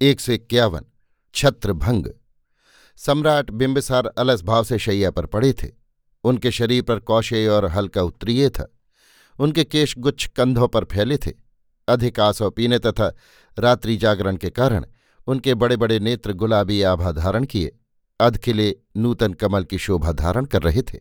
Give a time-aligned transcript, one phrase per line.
[0.00, 0.84] एक सौ इक्यावन,
[1.34, 2.06] छत्रभंग।
[2.98, 5.68] सम्राट बिंबिसार अलस भाव से शैया पर पड़े थे।
[6.24, 8.68] उनके शरीर पर कौशे और हल्का उत्तरीय था।
[9.38, 11.32] उनके केश गुच्छ कंधों पर फैले थे।
[11.88, 13.12] अधिक आसव पीने तथा
[13.58, 14.86] रात्रि जागरण के कारण
[15.26, 17.76] उनके बड़े बड़े नेत्र गुलाबी आभा धारण किए।
[18.20, 21.00] अधखिले नूतन कमल की शोभा धारण कर रहे थे।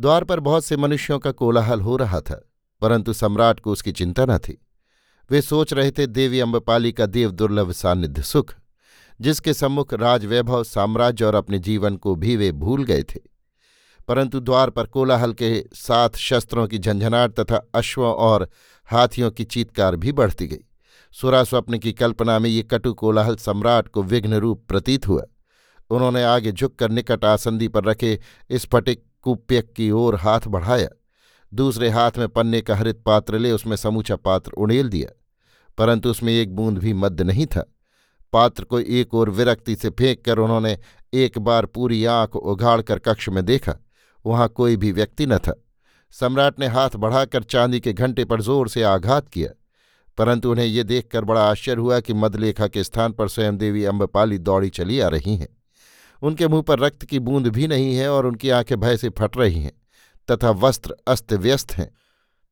[0.00, 2.42] द्वार पर बहुत से मनुष्यों का कोलाहल हो रहा था,
[2.82, 4.65] परंतु सम्राट को उसकी चिंता न थी।
[5.30, 8.54] वे सोच रहे थे देवी अम्बपाली का देव दुर्लभ सानिध्य सुख,
[9.20, 13.20] जिसके सम्मुख राजवैभव, साम्राज्य और अपने जीवन को भी वे भूल गए थे।
[14.08, 18.48] परंतु द्वार पर कोलाहल के साथ शस्त्रों की झंझनाट तथा अश्वों और
[18.86, 20.64] हाथियों की चीतकार भी बढ़ती गई।
[21.12, 25.22] सुरा स्वप्न की कल्पना में ये कटु कोलाहल सम्राट को विघ्न रूप प्रतीत हुआ।
[25.90, 28.20] उन्होंने आगे झुककर निकट आसंदी पर रखे
[28.52, 30.88] स्फटिक कुप्यक की ओर हाथ बढ़ाया।
[31.54, 35.25] दूसरे हाथ में पन्ने का हरित पात्र ले उसमें समूचा पात्र उड़ेल दिया।
[35.78, 37.72] परंतु उसमें एक बूंद भी मद्य नहीं था।
[38.32, 40.78] पात्र को एक ओर विरक्ति से फेंक कर उन्होंने
[41.14, 43.74] एक बार पूरी आँख उघाड़कर कक्ष में देखा।
[44.26, 45.62] वहाँ कोई भी व्यक्ति न था।
[46.10, 49.50] सम्राट ने हाथ बढ़ाकर चांदी के घंटे पर ज़ोर से आघात किया।
[50.18, 54.38] परंतु उन्हें ये देखकर बड़ा आश्चर्य हुआ कि मदलेखा के स्थान पर स्वयं देवी अम्बपाली
[54.38, 55.48] दौड़ी चली आ रही हैं।
[56.22, 59.36] उनके मुँह पर रक्त की बूंद भी नहीं है और उनकी आँखें भय से फट
[59.36, 59.72] रही हैं,
[60.30, 61.90] तथा वस्त्र अस्त व्यस्त हैं।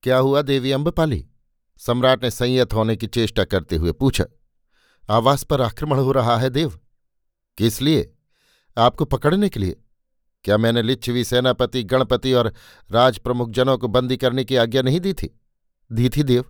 [0.03, 1.27] क्या हुआ देवी अम्बपाली?
[1.77, 4.25] सम्राट ने संयत होने की चेष्टा करते हुए पूछा,
[5.11, 6.79] आवास पर आक्रमण हो रहा है देव?
[7.59, 8.13] किस लिए?
[8.77, 9.77] आपको पकड़ने के लिए।
[10.45, 12.53] क्या मैंने लिच्छवी सेनापति, गणपति और
[12.91, 15.41] राज प्रमुख जनों को बंदी करने की आज्ञा नहीं दी थी?
[15.93, 16.45] दी थी देव।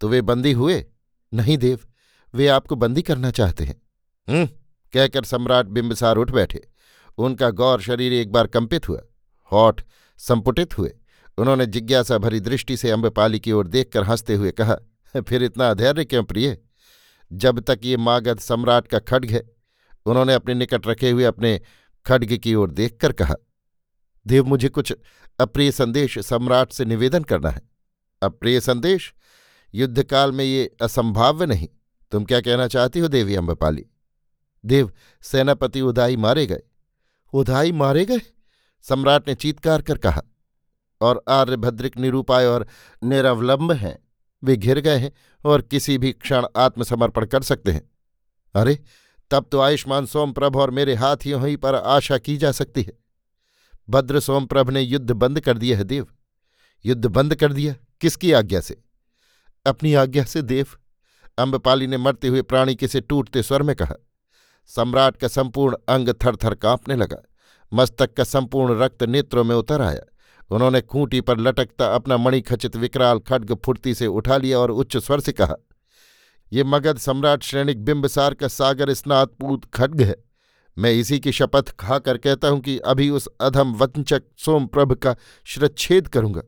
[0.00, 0.84] तो वे बंदी हुए?
[1.34, 1.78] नहीं देव,
[2.34, 3.82] वे आपको बंदी करना चाहते हैं।
[4.28, 4.46] हम्म
[4.92, 6.68] कहकर सम्राट बिंबसार उठ बैठे।
[7.18, 9.00] उनका गौर शरीर एक बार कंपित हुआ
[9.52, 9.80] हॉट
[10.18, 10.94] संपुटित हुए।
[11.38, 14.76] उन्होंने जिज्ञासा भरी दृष्टि से अम्बपाली की ओर देखकर हँसते हुए कहा,
[15.28, 16.58] फिर इतना अधैर्य क्यों प्रिय?
[17.32, 19.50] जब तक ये मागध सम्राट का खड्ग है।
[20.06, 21.60] उन्होंने अपने निकट रखे हुए अपने
[22.06, 23.34] खड्ग की ओर देखकर कहा,
[24.26, 24.94] देव, मुझे कुछ
[25.40, 27.62] अप्रिय संदेश सम्राट से निवेदन करना है।
[28.22, 29.14] अप्रिय संदेश?
[29.74, 31.68] युद्धकाल में ये असंभाव्य नहीं।
[32.10, 33.86] तुम क्या कहना चाहती हो, देवी अम्बपाली?
[34.66, 36.62] देव, सेनापति उदाई मारे गए।
[37.32, 38.20] उदाई मारे गए?
[38.82, 40.22] सम्राट ने चीतकार कर कहा
[41.00, 42.66] और आर्यभद्रिक निरूपाय और
[43.04, 44.08] निरवलंब हैं।
[44.44, 45.12] वे घिर गए हैं
[45.44, 47.90] और किसी भी क्षण आत्मसमर्पण कर सकते हैं।
[48.54, 48.84] अरे,
[49.30, 52.92] तब तो आयुष्मान सोमप्रभ और मेरे हाथियों ही पर आशा की जा सकती है।
[53.90, 56.06] भद्र सोमप्रभ ने युद्ध बंद कर दिया है, देव।
[56.86, 57.74] युद्ध बंद कर दिया?
[58.00, 58.82] किसकी आज्ञा से?
[59.66, 60.66] अपनी आज्ञा से, देव।
[61.38, 63.94] अम्बपाली ने मरते हुए प्राणी के से टूटते स्वर में कहा।
[64.66, 67.18] सम्राट का संपूर्ण अंग थर थर कांपने लगा।
[67.72, 70.13] मस्तक का संपूर्ण रक्त नेत्रों में उतर आया।
[70.50, 75.20] उन्होंने खूंटी पर लटकता अपना मणिखचित विकराल खड्ग फुर्ती से उठा लिया और उच्च स्वर
[75.20, 75.54] से कहा,
[76.52, 80.16] ये मगध सम्राट श्रेणिक बिंबसार का सागर स्नातपूत खड्ग है।
[80.76, 85.14] मैं इसी की शपथ खाकर कहता हूँ कि अभी उस अधम वंचक सोमप्रभ का
[85.46, 86.42] शिरच्छेद करूँगा।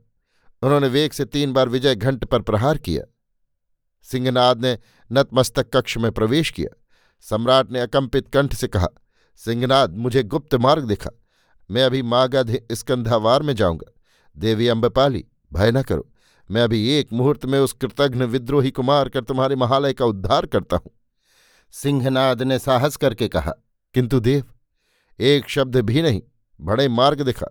[0.63, 3.05] उन्होंने वेग से तीन बार विजय घंट पर प्रहार किया।
[4.07, 4.79] सिंहनाद ने
[5.11, 6.75] नतमस्तक कक्ष में प्रवेश किया।
[7.25, 8.89] सम्राट ने अकंपित कंठ से कहा,
[9.41, 11.11] सिंहनाद, मुझे गुप्त मार्ग दिखा।
[11.71, 13.93] मैं अभी मागध स्कंधावार में जाऊँगा।
[14.37, 16.09] देवी अम्बपाली, भय न करो।
[16.51, 20.77] मैं अभी एक मुहूर्त में उस कृतघ्न विद्रोही को मारकर तुम्हारे महालय का उद्धार करता
[20.77, 20.93] हूँ।
[21.75, 23.53] सिंहनाद ने साहस करके कहा,
[23.95, 24.45] किंतु देव,
[25.21, 26.23] एक शब्द भी नहीं,
[26.61, 27.47] बड़े मार्ग दिखा।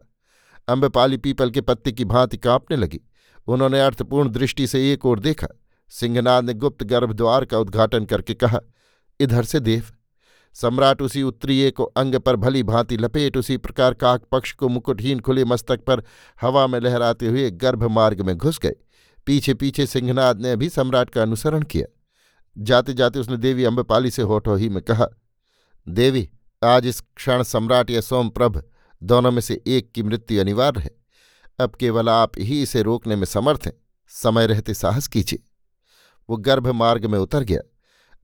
[0.68, 3.02] अम्बपाली पीपल के पत्ते की भांति कांपने लगी।
[3.48, 5.48] उन्होंने अर्थपूर्ण दृष्टि से एक ओर देखा।
[5.90, 8.60] सिंहनाद ने गुप्त गर्भद्वार का उद्घाटन करके कहा,
[9.20, 9.92] इधर से देव
[10.56, 15.20] सम्राट उसी उत्तरीय को अंग पर भली भांति लपेट, उसी प्रकार काक पक्ष को मुकुटहीन
[15.20, 16.04] खुले मस्तक पर
[16.42, 18.76] हवा में लहराते हुए गर्भ मार्ग में घुस गए।
[19.26, 21.86] पीछे पीछे सिंहनाद ने भी सम्राट का अनुसरण किया।
[22.58, 25.08] जाते जाते उसने देवी अम्बपाली से होठो ही में कहा,
[25.88, 26.30] देवी,
[26.64, 28.64] आज इस क्षण सम्राट या सोमप्रभ
[29.04, 30.92] दोनों में से एक की मृत्यु अनिवार्य है।
[31.60, 33.74] अब केवल आप ही इसे रोकने में समर्थ हैं।
[34.08, 35.44] समय रहते साहस कीजिए।
[36.30, 37.60] वो गर्भ मार्ग में उतर गया।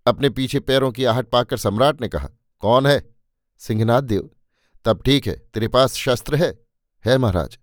[0.05, 2.29] अपने पीछे पैरों की आहट पाकर सम्राट ने कहा,
[2.59, 3.15] कौन है?
[3.57, 4.29] सिंहनाथ देव।
[4.85, 6.59] तब ठीक है, तेरे पास शस्त्र है?
[7.05, 7.57] है महाराज।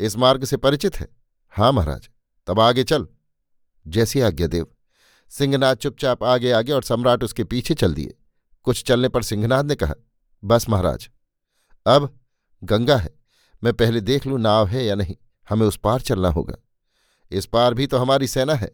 [0.00, 1.08] इस मार्ग से परिचित है?
[1.52, 2.08] हाँ महाराज,
[2.46, 3.06] तब आगे चल।
[3.86, 4.66] जैसी आज्ञा देव।
[5.30, 8.14] सिंहनाथ चुपचाप आगे आगे और सम्राट उसके पीछे चल दिए।
[8.62, 9.94] कुछ चलने पर सिंहनाथ ने कहा,
[10.44, 11.10] बस महाराज,
[11.86, 12.20] अब
[12.64, 13.14] गंगा है।
[13.64, 15.16] मैं पहले देख लूँ नाव है या नहीं।
[15.48, 16.54] हमें उस पार चलना होगा।
[17.30, 18.70] इस पार भी तो हमारी सेना है।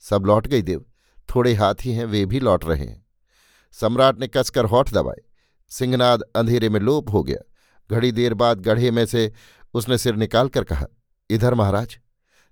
[0.00, 0.84] सब लौट गई देव।
[1.28, 3.06] थोड़े हाथी हैं, वे भी लौट रहे हैं।
[3.72, 5.20] सम्राट ने कसकर होठ दबाए
[5.70, 7.38] सिंहनाद अंधेरे में लोप हो गया।
[7.90, 9.32] घड़ी देर बाद गढ़े में से
[9.74, 10.86] उसने सिर निकालकर कहा,
[11.30, 11.98] इधर महाराज।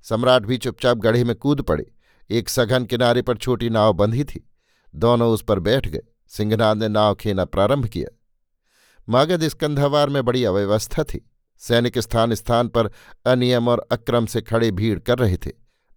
[0.02, 1.92] सम्राट भी चुपचाप गढ़े में कूद पड़े।
[2.30, 4.50] एक सघन किनारे पर छोटी नाव बंधी थी।
[4.94, 8.16] दोनों उस पर बैठ गए। सिंहनाद ने नाव खेना प्रारंभ किया।
[9.08, 12.90] मगध स्कंधावार में बड़ी अव्यवस्था थी। सैनिक स्थान स्थान पर
[13.26, 15.50] अनियम और अक्रम से खड़े भीड़ कर रहे थे।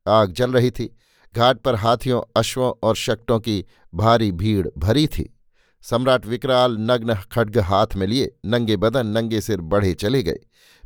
[0.07, 0.95] आग जल रही थी।
[1.35, 3.65] घाट पर हाथियों, अश्वों और शक्टों की
[3.95, 5.39] भारी भीड़ भरी थी।
[5.81, 10.39] सम्राट विकराल नग्न खड्ग हाथ में लिए, नंगे बदन, नंगे सिर बढ़े चले गए।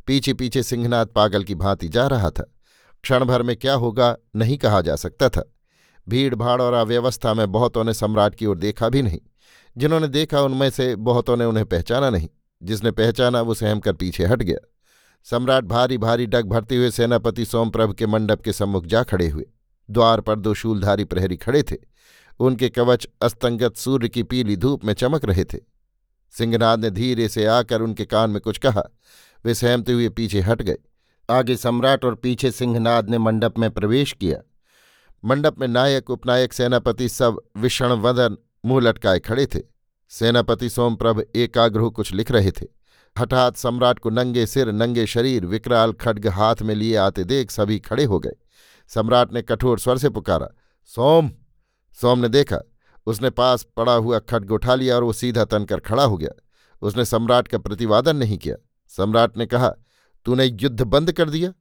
[0.06, 2.52] पीछे पीछे सिंहनाथ पागल की भांति जा रहा था।
[3.02, 5.52] क्षण भर में क्या होगा, नहीं कहा जा सकता था।
[6.08, 9.18] भीड़ भाड़ और अव्यवस्था में बहुतों ने सम्राट की ओर देखा भी नहीं।
[9.76, 12.28] जिन्होंने देखा, उनमें से बहुतों ने उन्हें पहचाना नहीं।
[12.62, 14.68] जिसने पहचाना, वो सहम कर पीछे हट गया।
[15.24, 19.46] सम्राट भारी भारी डग भरते हुए सेनापति सोमप्रभ के मंडप के सम्मुख जा खड़े हुए।
[19.90, 21.76] द्वार पर दो शूलधारी प्रहरी खड़े थे।
[22.40, 25.58] उनके कवच अस्तंगत सूर्य की पीली धूप में चमक रहे थे।
[26.30, 28.82] सिंहनाद ने धीरे से आकर उनके कान में कुछ कहा।
[29.44, 30.76] वे सहमते हुए पीछे हट गए।
[31.30, 34.38] आगे सम्राट और पीछे सिंहनाद ने मंडप में प्रवेश किया।
[35.24, 38.36] मंडप में नायक, उपनायक, सेनापति सब विषण वदन
[38.66, 39.60] मुँह लटकाए खड़े थे।
[40.08, 42.66] सेनापति सोमप्रभ एकाग्रह कुछ लिख रहे थे।
[43.18, 47.78] हठात सम्राट को नंगे सिर, नंगे शरीर, विकराल खड्ग हाथ में लिए आते देख सभी
[47.78, 48.32] खड़े हो गए।
[48.88, 50.48] सम्राट ने कठोर स्वर से पुकारा,
[50.84, 51.32] सोम
[51.92, 52.60] सोम ने देखा,
[53.06, 56.30] उसने पास पड़ा हुआ खड्ग उठा लिया और वो सीधा तनकर खड़ा हो गया।
[56.82, 58.56] उसने सम्राट का प्रतिवादन नहीं किया।
[58.88, 59.74] सम्राट ने कहा,
[60.24, 61.54] तूने युद्ध बंद कर दिया?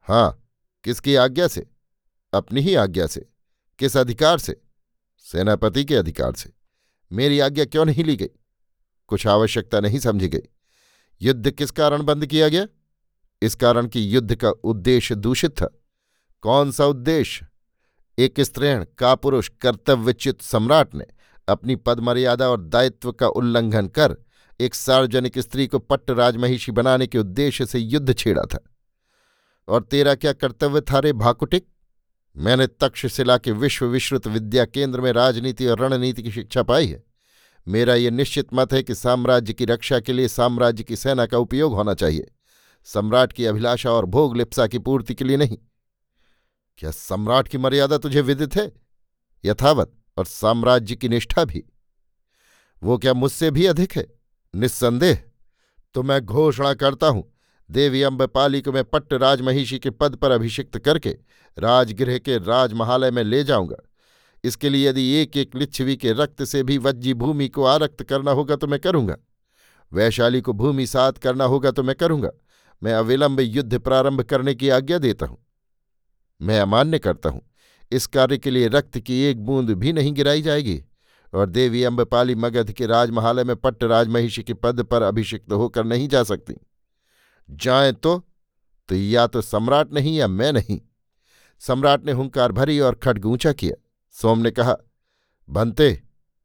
[0.00, 0.52] हाँ।
[0.84, 1.70] किसकी आज्ञा से?
[2.34, 3.28] अपनी ही आज्ञा से।
[3.78, 4.62] किस अधिकार से?
[5.18, 6.52] सेनापति के अधिकार से।
[7.12, 8.28] मेरी आज्ञा क्यों नहीं ली गई?
[9.06, 10.42] कुछ आवश्यकता नहीं समझी गई।
[11.22, 12.66] युद्ध किस कारण बंद किया गया?
[13.42, 15.79] इस कारण कि युद्ध का उद्देश्य दूषित था।
[16.42, 17.46] कौन सा उद्देश्य?
[18.18, 21.04] एक स्त्रीण का पुरुष कर्तव्यचित सम्राट ने
[21.48, 24.16] अपनी पदमर्यादा और दायित्व का उल्लंघन कर
[24.60, 28.64] एक सार्वजनिक स्त्री को पट्ट राजमहिषी बनाने के उद्देश्य से युद्ध छेड़ा था।
[29.68, 31.66] और तेरा क्या कर्तव्य था रे भाकुटिक?
[32.36, 37.04] मैंने तक्षशिला के विश्व विश्रुत विद्या केंद्र में राजनीति और रणनीति की शिक्षा पाई है।
[37.68, 41.38] मेरा ये निश्चित मत है कि साम्राज्य की रक्षा के लिए साम्राज्य की सेना का
[41.38, 42.32] उपयोग होना चाहिए।
[42.84, 45.58] सम्राट की अभिलाषा और भोग लिप्सा की पूर्ति के लिए नहीं।
[46.78, 48.70] क्या सम्राट की मर्यादा तुझे विदित है?
[49.44, 51.62] यथावत, और साम्राज्य की निष्ठा भी।
[52.82, 54.06] वो क्या मुझसे भी अधिक है?
[54.54, 55.22] निस्संदेह।
[55.94, 57.24] तो मैं घोषणा करता हूँ,
[57.70, 61.10] देवी अम्बपाली को मैं पट्ट राजमहिषी के पद पर अभिषिक्त करके
[61.56, 63.76] राजगृह के राजमहालय में ले जाऊँगा।
[64.44, 68.30] इसके लिए यदि एक एक लिच्छवी के रक्त से भी वज्जी भूमि को आरक्त करना
[68.30, 69.16] होगा तो मैं करूँगा।
[69.92, 72.30] वैशाली को भूमि सात करना होगा तो मैं करूँगा।
[72.82, 75.38] मैं अविलंब युद्ध प्रारंभ करने की आज्ञा देता हूँ।
[76.42, 77.42] मैं अमान्य करता हूँ।
[77.92, 80.82] इस कार्य के लिए रक्त की एक बूंद भी नहीं गिराई जाएगी।
[81.34, 86.08] और देवी अम्बपाली मगध के राजमहालय में पट्ट राजमहिषी के पद पर अभिषिक्त होकर नहीं
[86.08, 86.54] जा सकती।
[87.50, 88.18] जाए तो
[88.88, 90.80] तो या तो सम्राट नहीं या मैं नहीं।
[91.58, 93.74] सम्राट ने हुंकार भरी और खड्ग ऊँचा किया।
[94.12, 94.76] सोम ने कहा
[95.48, 96.02] भंते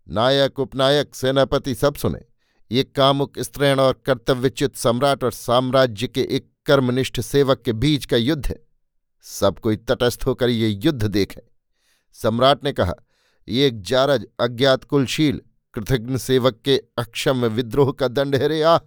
[0.10, 2.20] नायक, उपनायक, सेनापति सब सुने।
[2.72, 8.18] ये कामुक, स्त्रीण और कर्तव्यच्युत सम्राट और साम्राज्य के एक कर्मनिष्ठ सेवक के बीच का
[8.18, 8.65] युद्ध है।
[9.26, 11.42] सब कोई तटस्थ होकर ये युद्ध देखे।
[12.14, 12.94] सम्राट ने कहा,
[13.48, 15.42] ये एक जारज, अज्ञात, कुलशील,
[15.74, 18.78] कृतज्ञ सेवक के अक्षम विद्रोह का दंड है रे आ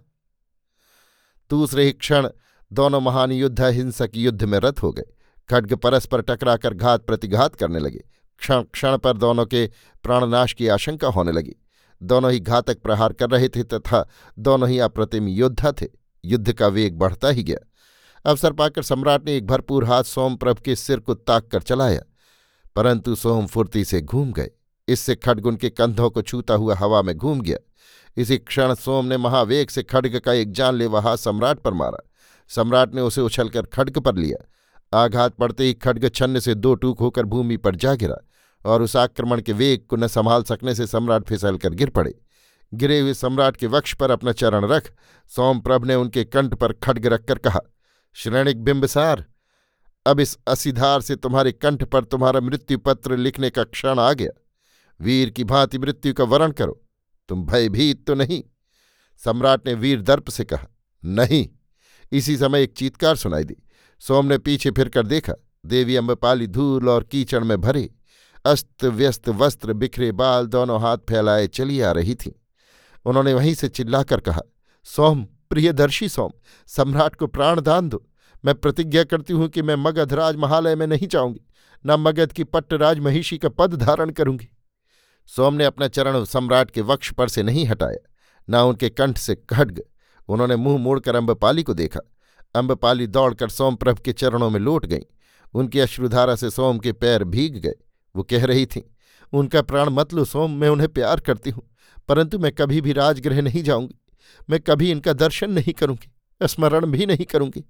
[1.49, 2.29] दूसरे ही क्षण
[2.71, 5.03] दोनों महान युद्ध हिंसक युद्ध में रत हो गए।
[5.49, 8.03] खड्ग परस्पर टकराकर घात प्रतिघात करने लगे।
[8.39, 9.69] क्षण क्षण पर दोनों के
[10.03, 11.55] प्राणनाश की आशंका होने लगी।
[12.03, 14.07] दोनों ही घातक प्रहार कर रहे थे तथा
[14.39, 15.87] दोनों ही अप्रतिम योद्धा थे।
[16.25, 17.65] युद्ध का वेग बढ़ता ही गया।
[18.25, 22.01] अवसर पाकर सम्राट ने एक भरपूर हाथ सोमप्रभ के सिर को ताक कर चलाया,
[22.75, 24.49] परंतु सोम फुर्ती से घूम गए।
[24.87, 27.57] इससे खड्ग उनके कंधों को छूता हुआ हवा में घूम गया।
[28.17, 31.99] इसी क्षण सोम ने महावेग से खड्ग का एक जानलेवा हाथ सम्राट पर मारा।
[32.49, 34.45] सम्राट ने उसे उछलकर खड्ग पर लिया।
[34.93, 38.15] आघात पड़ते ही खड्ग छन्न से दो टूक होकर भूमि पर जा गिरा
[38.65, 42.13] और उस आक्रमण के वेग को न संभाल सकने से सम्राट फिसल कर गिर पड़े।
[42.73, 44.91] गिरे हुए सम्राट के वक्ष पर अपना चरण रख,
[45.31, 47.59] सोमप्रभ ने उनके कंठ पर खड्ग रखकर कहा
[48.19, 49.25] श्रेणिक बिंबसार,
[50.05, 54.31] अब इस असीधार से तुम्हारे कंठ पर तुम्हारा मृत्यु पत्र लिखने का क्षण आ गया।
[55.01, 56.85] वीर की भांति मृत्यु का वरण करो।
[57.29, 58.43] तुम भयभीत तो नहीं?
[59.17, 60.67] सम्राट ने वीर दर्प से कहा,
[61.05, 61.49] नहीं।
[62.11, 63.55] इसी समय एक चीतकार सुनाई दी।
[63.99, 65.33] सोम ने पीछे फिरकर देखा,
[65.65, 67.89] देवी अम्बपाली धूल और कीचड़ में भरे,
[68.45, 72.31] अस्त व्यस्त वस्त्र बिखरे बाल दोनों हाथ फैलाए चली आ रही थीं।
[73.05, 74.41] उन्होंने वहीं से चिल्लाकर कहा,
[74.83, 76.31] सोम, प्रियदर्शी सोम,
[76.67, 78.05] सम्राट को प्राणदान दो।
[78.43, 81.41] मैं प्रतिज्ञा करती हूँ कि मैं मगध राज महालय में नहीं जाऊँगी,
[81.85, 84.47] न मगध की पट्ट राज महिषी का पद धारण करूँगी।
[85.29, 87.99] सोम ने अपना चरण सम्राट के वक्ष पर से नहीं हटाया,
[88.47, 89.81] न उनके कंठ से खड्ग।
[90.29, 91.99] उन्होंने मुँह मोड़कर अम्बपाली को देखा।
[92.55, 95.05] अम्बपाली दौड़कर सोमप्रभ के चरणों में लौट गई।
[95.53, 97.73] उनकी अश्रुधारा से सोम के पैर भीग गए।
[98.15, 98.81] वो कह रही थीं,
[99.33, 101.63] उनका प्राण मत लो सोम, मैं उन्हें प्यार करती हूँ,
[102.09, 103.95] परंतु मैं कभी भी राजगृह नहीं जाऊँगी।
[104.49, 107.63] मैं कभी इनका दर्शन नहीं करूँगी, स्मरण भी नहीं करूँगी।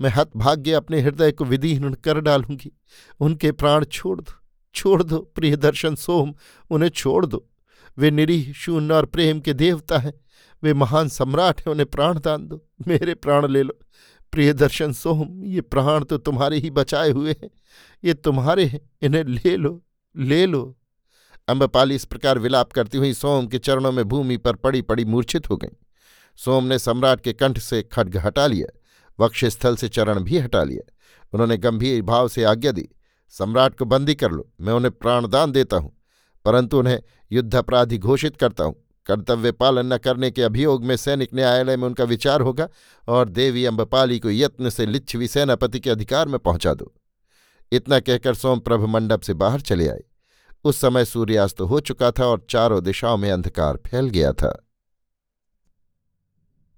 [0.00, 2.72] मैं हत भाग्य अपने हृदय को विधिहीन कर डालूँगी।
[3.20, 4.32] उनके प्राण छोड़ दो
[4.74, 6.34] छोड़ दो, प्रिय दर्शन सोम,
[6.70, 7.50] उन्हें छोड़ दो।
[7.98, 10.14] वे निरीह, शून्य और प्रेम के देवता हैं।
[10.62, 13.78] वे महान सम्राट हैं, उन्हें प्राण दान दो। मेरे प्राण ले लो।
[14.32, 17.50] प्रिय दर्शन सोम, ये प्राण तो तुम्हारे ही बचाए हुए हैं।
[18.04, 19.84] ये तुम्हारे हैं, इन्हें ले लो
[20.16, 20.78] ले लो।
[21.48, 25.50] अम्बपाली इस प्रकार विलाप करती हुई सोम के चरणों में भूमि पर पड़ी पड़ी मूर्छित
[25.50, 25.76] हो गई।
[26.36, 28.78] सोम ने सम्राट के कंठ से खड्ग हटा लिया।
[29.18, 30.90] वक्षस्थल से चरण भी हटा लिया
[31.32, 32.88] उन्होंने गंभीर भाव से आज्ञा दी,
[33.34, 35.92] सम्राट को बंदी कर लो, मैं उन्हें प्राणदान देता हूँ,
[36.44, 37.00] परंतु उन्हें
[37.32, 38.74] युद्धापराधी घोषित करता हूँ।
[39.06, 42.68] कर्तव्य पालन न करने के अभियोग में सैनिक न्यायालय में उनका विचार होगा
[43.08, 46.92] और देवी अम्बपाली को यत्न से लिच्छवी सेनापति के अधिकार में पहुँचा दो।
[47.72, 50.02] इतना कहकर सोमप्रभ मंडप से बाहर चले आए।
[50.64, 54.56] उस समय सूर्यास्त हो चुका था और चारों दिशाओं में अंधकार फैल गया था।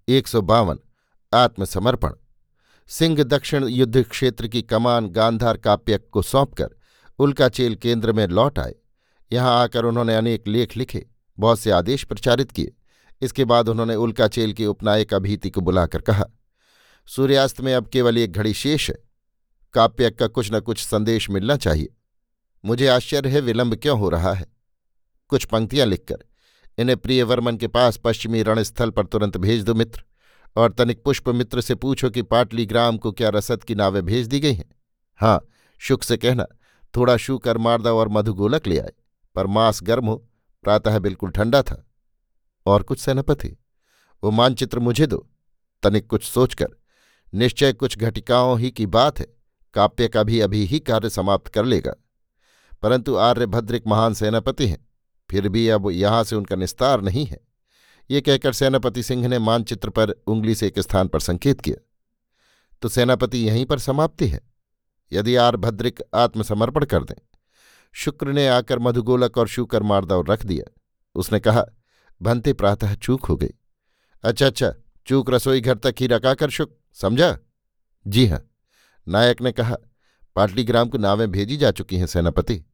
[0.09, 0.79] एक सौ बावन,
[1.33, 2.13] आत्मसमर्पण।
[2.91, 6.69] सिंह दक्षिण युद्ध क्षेत्र की कमान गांधार काप्यक को सौंपकर
[7.19, 8.75] उल्काचेल केंद्र में लौट आए।
[9.33, 11.07] यहाँ आकर उन्होंने अनेक लेख लिखे,
[11.39, 12.73] बहुत से आदेश प्रचारित किए।
[13.23, 16.25] इसके बाद उन्होंने उल्काचेल के उपनायक अभीति को बुलाकर कहा,
[17.09, 18.97] सूर्यास्त में अब केवल एक घड़ी शेष है।
[19.75, 21.89] काप्यक का कुछ न कुछ संदेश मिलना चाहिए।
[22.65, 24.47] मुझे आश्चर्य है, विलंब क्यों हो रहा है?
[25.29, 26.25] कुछ पंक्तियाँ लिखकर,
[26.79, 30.03] इन्हें प्रियवर्मन के पास पश्चिमी रणस्थल पर तुरंत भेज दो मित्र।
[30.57, 34.27] और तनिक पुष्प मित्र से पूछो कि पाटली ग्राम को क्या रसद की नावें भेज
[34.27, 34.71] दी गई हैं?
[35.17, 35.47] हाँ
[35.79, 36.47] शुक से कहना,
[36.97, 38.93] थोड़ा शू कर मारदा और मधुगोलक ले आए,
[39.35, 40.17] पर मांस गर्म हो,
[40.63, 41.87] प्रातः बिल्कुल ठंडा था।
[42.67, 43.57] और कुछ सेनापति,
[44.25, 45.31] वो मानचित्र मुझे दो,
[45.83, 46.67] तनिक कुछ सोचकर,
[47.35, 49.27] निश्चय कुछ घटिकाओं ही की बात है
[49.75, 51.95] काप्य का भी अभी ही कार्य समाप्त कर लेगा।
[52.83, 54.89] परंतु आर्यभद्रिक महान सेनापति हैं,
[55.31, 57.41] फिर भी अब यहाँ से उनका निस्तार नहीं है।
[58.11, 61.85] ये कहकर सेनापति सिंह ने मानचित्र पर उंगली से एक स्थान पर संकेत किया।
[62.83, 64.41] तो सेनापति यहीं पर समाप्ति है।
[65.13, 67.23] यदि आर्भद्रिक आत्मसमर्पण कर दें।
[67.93, 70.73] शुक्र ने आकर मधुगोलक और शूकर मारदाव रख दिया।
[71.15, 71.65] उसने कहा,
[72.23, 73.55] भंते प्रातः चूक हो गई।
[74.23, 74.75] अच्छा अच्छा
[75.07, 77.39] चूक रसोई घर तक ही रकाकर शुक, समझा?
[78.07, 78.51] जी हाँ।
[79.09, 79.77] नायक ने कहा,
[80.37, 82.65] पाटलीग्राम को नावें भेजी जा चुकी हैं सेनापति।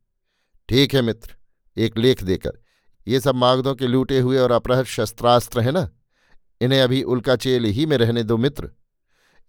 [0.68, 1.34] ठीक है मित्र,
[1.76, 2.58] एक लेख देकर
[3.08, 5.90] ये सब मागधों के लूटे हुए और अपरह शस्त्रास्त्र हैं ना?
[6.60, 8.70] इन्हें अभी उल्काचेल ही में रहने दो मित्र।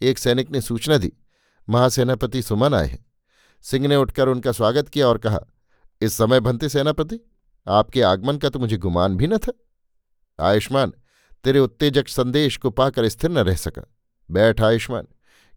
[0.01, 1.13] एक सैनिक ने सूचना दी।
[1.69, 3.05] महासेनापति सुमन आए हैं।
[3.61, 5.39] सिंह ने उठकर उनका स्वागत किया और कहा,
[6.01, 7.19] इस समय भंते सेनापति,
[7.67, 9.53] आपके आगमन का तो मुझे गुमान भी न था।
[10.39, 10.93] आयुष्मान,
[11.43, 13.95] तेरे उत्तेजक संदेश को पाकर स्थिर न रह सका।
[14.31, 15.07] बैठ आयुष्मान।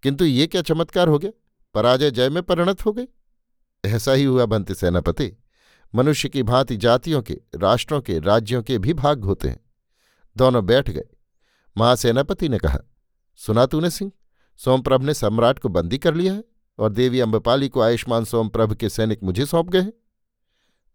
[0.03, 1.31] किंतु ये क्या चमत्कार हो गया?
[1.75, 3.07] पराजय जय में परिणत हो गई?
[3.85, 5.33] ऐसा ही हुआ भंते सेनापति।
[5.95, 9.61] मनुष्य की भांति जातियों के, राष्ट्रों के, राज्यों के भी भाग होते हैं।
[10.37, 11.05] दोनों बैठ गए।
[11.77, 12.79] महासेनापति ने कहा,
[13.37, 14.13] सुना तूने सिंह?
[14.57, 16.45] सोमप्रभ ने सम्राट को बंदी कर लिया है
[16.79, 19.93] और देवी अम्बपाली को आयुष्मान सोमप्रभ के सैनिक मुझे सौंप गए हैं।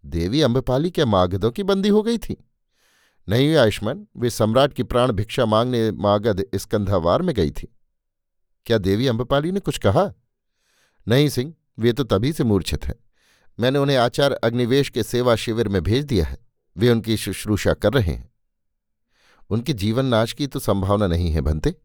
[0.06, 2.50] देवी अम्बपाली क्या मागधों की बंदी हो गई थी?
[3.30, 7.78] नहीं आयुष्मान, वे सम्राट की प्राण भिक्षा मांगने मागध स्कंधावार में गई थी।
[8.66, 10.14] क्या देवी अम्बपाली ने कुछ कहा?
[11.08, 12.96] नहीं सिंह, वे तो तभी से मूर्छित हैं।
[13.62, 16.38] मैंने उन्हें आचार अग्निवेश के सेवा शिविर में भेज दिया है।
[16.78, 18.34] वे उनकी शुश्रूषा कर रहे हैं।
[19.50, 21.76] उनके जीवन नाश की तो संभावना नहीं है भंते।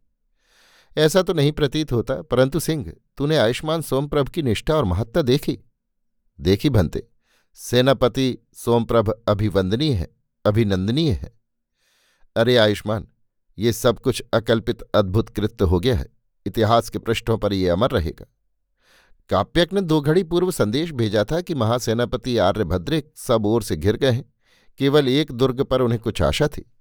[0.97, 5.59] ऐसा तो नहीं प्रतीत होता, परंतु सिंह, तूने आयुष्मान सोमप्रभ की निष्ठा और महत्ता देखी।
[6.41, 7.09] देखी भंते,
[7.55, 10.09] सेनापति सोमप्रभ अभिवंदनीय है,
[10.45, 11.33] अभिनंदनीय है।
[12.37, 13.09] अरे आयुष्मान,
[13.59, 16.07] ये सब कुछ अकल्पित अद्भुत कृत्य हो गया है।
[16.47, 18.27] इतिहास के पृष्ठों पर ये अमर रहेगा।
[19.29, 23.97] काप्यक ने दो घड़ी पूर्व संदेश भेजा था कि महासेनापति आर्यभद्रे सब ओर से घिर
[23.97, 24.35] गए हैं।
[24.79, 26.73] केवल एक दुर्ग पर उन्हें कुछ आशा थी।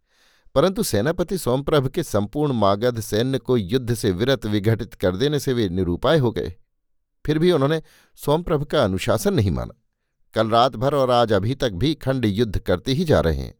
[0.55, 5.53] परंतु सेनापति सोमप्रभ के संपूर्ण मागध सैन्य को युद्ध से विरत विघटित कर देने से
[5.53, 6.55] वे निरूपाय हो गए।
[7.25, 7.81] फिर भी उन्होंने
[8.15, 9.81] सोमप्रभ का अनुशासन नहीं माना।
[10.33, 13.55] कल रात भर और आज अभी तक भी खंड युद्ध करते ही जा रहे हैं।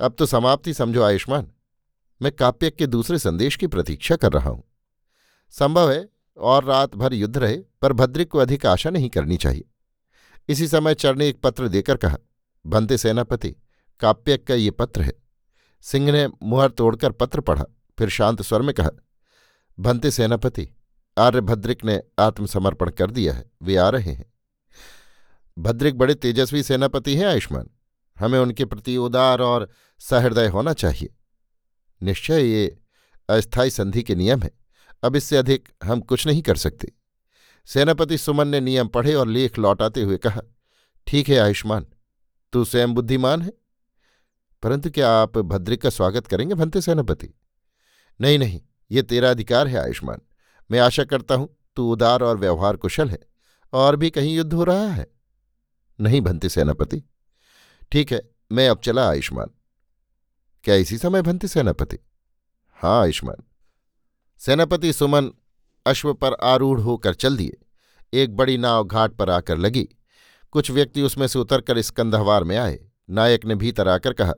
[0.00, 1.52] अब तो समाप्ति, समझो आयुष्मान।
[2.22, 4.64] मैं काप्यक के दूसरे संदेश की प्रतीक्षा कर रहा हूँ।
[5.50, 9.64] संभव है और रात भर युद्ध रहे, पर भद्रिक को अधिक आशा नहीं करनी चाहिए।
[10.48, 12.16] इसी समय चर ने एक पत्र देकर कहा
[12.66, 13.54] भंते सेनापति,
[14.00, 15.12] काप्यक का ये पत्र है।
[15.82, 17.64] सिंह ने मुहर तोड़कर पत्र पढ़ा,
[17.98, 18.90] फिर शांत स्वर में कहा
[19.78, 20.68] भंते सेनापति
[21.18, 24.32] आर्यभद्रिक ने आत्मसमर्पण कर दिया है, वे आ रहे हैं।
[25.58, 27.68] भद्रिक बड़े तेजस्वी सेनापति हैं आयुष्मान,
[28.16, 29.68] हमें उनके प्रति उदार और
[29.98, 31.14] सहृदय होना चाहिए।
[32.02, 32.78] निश्चय ये
[33.28, 34.50] अस्थायी संधि के नियम है।
[35.02, 36.92] अब इससे अधिक हम कुछ नहीं कर सकते।
[37.68, 40.40] सेनापति सुमन ने नियम पढ़े और लेख लौटाते हुए कहा,
[41.06, 41.86] ठीक है आयुष्मान,
[42.52, 43.52] तू स्वयं बुद्धिमान है।
[44.62, 47.28] परंतु क्या आप भद्रिक का स्वागत करेंगे, भंते सेनापति?
[48.20, 50.20] नहीं नहीं, ये तेरा अधिकार है आयुष्मान।
[50.70, 53.18] मैं आशा करता हूँ तू उदार और व्यवहार कुशल है
[53.72, 55.06] और भी कहीं युद्ध हो रहा है।
[56.00, 57.02] नहीं, भंते सेनापति।
[57.92, 59.50] ठीक है, मैं अब चला आयुष्मान।
[60.64, 61.98] क्या इसी समय, भंते सेनापति?
[62.76, 63.42] हाँ आयुष्मान।
[64.38, 65.30] सेनापति सुमन
[65.86, 67.56] अश्व पर आरूढ़ होकर चल दिए।
[68.12, 69.88] एक बड़ी नाव घाट पर आकर लगी।
[70.52, 72.78] कुछ व्यक्ति उसमें से उतरकर स्कंधवार में आए।
[73.10, 74.32] नायक ने भीतर आकर कहा,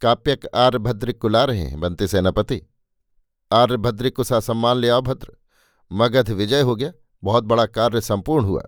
[0.00, 2.62] काप्यक आर्यभद्रिक को ला रहे हैं, बनते सेनापति।
[3.52, 5.32] आर्यभद्रिक को सा सम्मान ले आओ भद्र।
[5.92, 6.92] मगध विजय हो गया,
[7.24, 8.62] बहुत बड़ा कार्य संपूर्ण हुआ।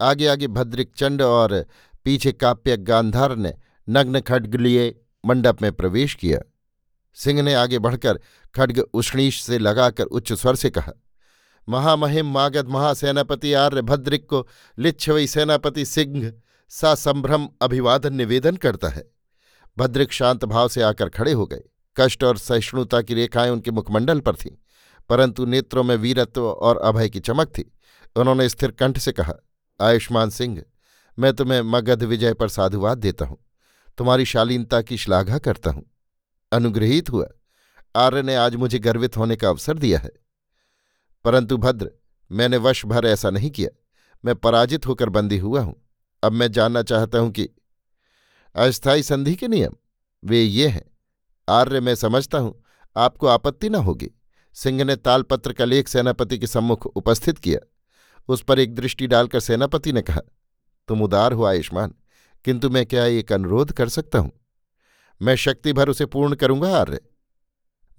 [0.00, 1.66] आगे आगे भद्रिक चंड और
[2.04, 3.54] पीछे काप्यक गांधार ने
[3.88, 6.38] नग्न खड्ग लिए मंडप में प्रवेश किया।
[7.14, 8.20] सिंह ने आगे बढ़कर
[8.56, 10.92] खड्ग उष्णीश से लगाकर उच्च स्वर से कहा,
[11.68, 14.46] महामहिम मागध महासेनापति आर्यभद्रिक को
[14.78, 16.32] लिच्छवई सेनापति सिंह
[16.72, 19.04] सा संभ्रम अभिवादन निवेदन करता है।
[19.76, 21.62] भद्रिक शांत भाव से आकर खड़े हो गए।
[21.96, 24.50] कष्ट और सहिष्णुता की रेखाएँ उनके मुखमंडल पर थीं,
[25.10, 27.70] परंतु नेत्रों में वीरत्व और अभय की चमक थी।
[28.16, 29.34] उन्होंने स्थिर कंठ से कहा,
[29.80, 30.62] आयुष्मान सिंह,
[31.18, 33.38] मैं तुम्हें मगध विजय पर साधुवाद देता हूँ।
[33.98, 35.84] तुम्हारी शालीनता की श्लाघा करता हूँ।
[36.52, 37.26] अनुग्रहित हुआ।
[37.96, 40.10] आर्य ने आज मुझे गर्वित होने का अवसर दिया है।
[41.24, 41.90] परंतु भद्र,
[42.32, 43.70] मैंने वर्ष भर ऐसा नहीं किया।
[44.24, 45.90] मैं पराजित होकर बंदी हुआ हूँ।
[46.22, 47.48] अब मैं जानना चाहता हूँ कि
[48.54, 49.72] अस्थायी संधि के नियम,
[50.24, 50.84] वे ये हैं।
[51.48, 52.64] आर्य, मैं समझता हूँ,
[52.96, 54.10] आपको आपत्ति न होगी।
[54.52, 57.60] सिंह ने तालपत्र का लेख सेनापति के सम्मुख उपस्थित किया।
[58.28, 60.20] उस पर एक दृष्टि डालकर सेनापति ने कहा,
[60.88, 61.94] तुम उदार हो आयुष्मान,
[62.44, 64.32] किंतु मैं क्या एक अनुरोध कर सकता हूँ?
[65.22, 67.00] मैं शक्ति भर उसे पूर्ण करूँगा, आर्य?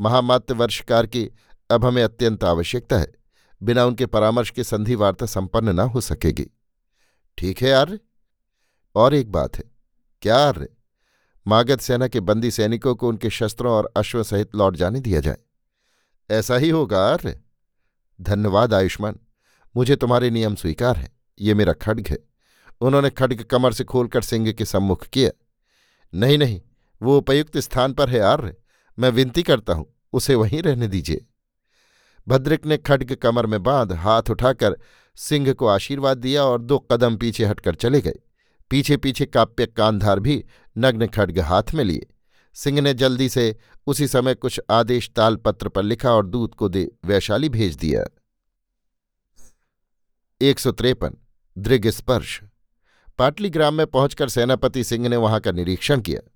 [0.01, 1.31] महामात्य वर्षकार की
[1.71, 3.11] अब हमें अत्यंत आवश्यकता है।
[3.63, 6.47] बिना उनके परामर्श के संधि वार्ता संपन्न न हो सकेगी।
[7.37, 7.99] ठीक है आर्य।
[8.95, 9.63] और एक बात है।
[10.21, 10.67] क्या आर्य,
[11.47, 15.38] मागध सेना के बंदी सैनिकों को उनके शस्त्रों और अश्व सहित लौट जाने दिया जाए?
[16.31, 17.39] ऐसा ही होगा आर्य।
[18.21, 19.19] धन्यवाद आयुष्मान।
[19.75, 22.19] मुझे तुम्हारे नियम स्वीकार है। ये मेरा खड्ग है।
[22.81, 25.31] उन्होंने खड्ग कमर से खोलकर सिंह के सम्मुख किया।
[26.13, 26.62] नहीं नहीं।
[27.01, 28.55] वो उपयुक्त स्थान पर है आर्य।
[28.99, 31.25] मैं विनती करता हूँ, उसे वहीं रहने दीजिए।
[32.27, 34.77] भद्रिक ने खड्ग कमर में बाँध हाथ उठाकर
[35.15, 38.19] सिंह को आशीर्वाद दिया और दो कदम पीछे हटकर चले गए।
[38.69, 40.45] पीछे पीछे काप्य कांधार भी
[40.77, 42.07] नग्न खड्ग हाथ में लिए।
[42.53, 43.55] सिंह ने जल्दी से
[43.88, 48.05] उसी समय कुछ आदेश तालपत्र पर लिखा और दूत को दे वैशाली भेज दिया।
[50.41, 51.17] एक सौ त्रेपन,
[51.57, 52.41] दृग स्पर्श।
[53.17, 56.31] पाटली ग्राम में पहुंचकर सेनापति सिंह ने वहाँ का निरीक्षण किया।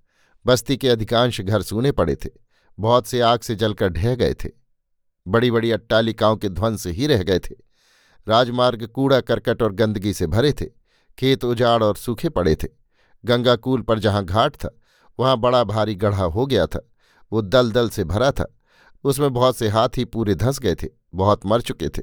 [0.46, 2.41] बस्ती के अधिकांश घर सूने पड़े थे।
[2.78, 4.48] बहुत से आग से जलकर ढह गए थे।
[5.28, 7.54] बड़ी बड़ी अट्टालिकाओं के ध्वंस ही रह गए थे।
[8.28, 10.64] राजमार्ग कूड़ा, करकट और गंदगी से भरे थे।
[11.18, 12.68] खेत उजाड़ और सूखे पड़े थे।
[13.24, 14.76] गंगाकूल पर जहाँ घाट था,
[15.20, 16.88] वहाँ बड़ा भारी गढ़ा हो गया था।
[17.32, 18.58] वो दल दल से भरा था।
[19.04, 22.02] उसमें बहुत से हाथी पूरे धंस गए थे। बहुत मर चुके थे।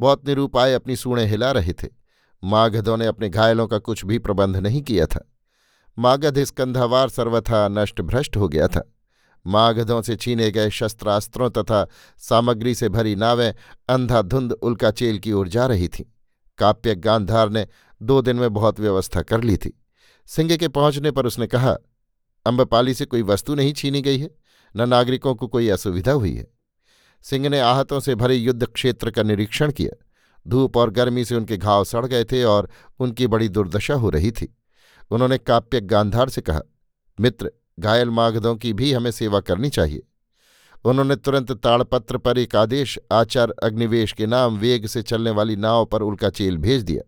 [0.00, 1.88] बहुत निरूपाय अपनी सूणें हिला रहे थे।
[2.44, 5.32] माघधों ने अपने घायलों का कुछ भी प्रबंध नहीं किया था।
[5.98, 8.92] मागध स्कंधावार सर्वथा नष्ट भ्रष्ट हो गया था।
[9.46, 11.86] मागधों से छीने गए शस्त्रास्त्रों तथा
[12.18, 13.54] सामग्री से भरी नावें
[13.88, 16.04] अंधाधुंध उल्काचेल की ओर जा रही थीं।
[16.58, 17.66] काप्य गांधार ने
[18.02, 19.82] दो दिन में बहुत व्यवस्था कर ली थी।
[20.26, 21.76] सिंह के पहुँचने पर उसने कहा
[22.46, 24.30] अम्बपाली से कोई वस्तु नहीं छीनी गई है,
[24.76, 26.46] न नागरिकों को कोई असुविधा हुई है।
[27.22, 30.04] सिंह ने आहतों से भरे युद्ध क्षेत्र का निरीक्षण किया।
[30.48, 34.30] धूप और गर्मी से उनके घाव सड़ गए थे और उनकी बड़ी दुर्दशा हो रही
[34.30, 34.56] थी।
[35.10, 36.60] उन्होंने काप्य गांधार से कहा,
[37.20, 40.02] मित्र घायल मागधों की भी हमें सेवा करनी चाहिए।
[40.84, 45.84] उन्होंने तुरंत ताड़पत्र पर एक आदेश, आचार अग्निवेश के नाम वेग से चलने वाली नाव
[45.84, 47.02] पर उल्का चेल भेज दिया।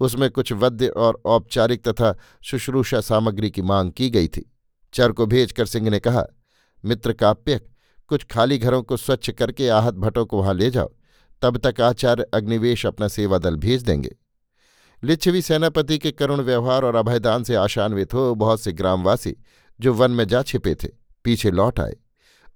[0.00, 4.52] उसमें कुछ वद्य और औपचारिक तथा शुश्रूषा सामग्री की मांग की गई थी।
[4.94, 6.24] चर को भेजकर सिंह ने कहा,
[6.84, 7.68] मित्र काप्यक
[8.08, 10.90] कुछ खाली घरों को स्वच्छ करके आहत भट्टों को वहाँ ले जाओ।
[11.42, 14.16] तब तक आचार्य अग्निवेश अपना सेवा दल भेज देंगे।
[15.04, 19.36] लिच्छवी सेनापति के करुण व्यवहार और अभयदान से आशान्वित हो बहुत से ग्रामवासी
[19.80, 20.88] जो वन में जा छिपे थे,
[21.24, 21.96] पीछे लौट आए।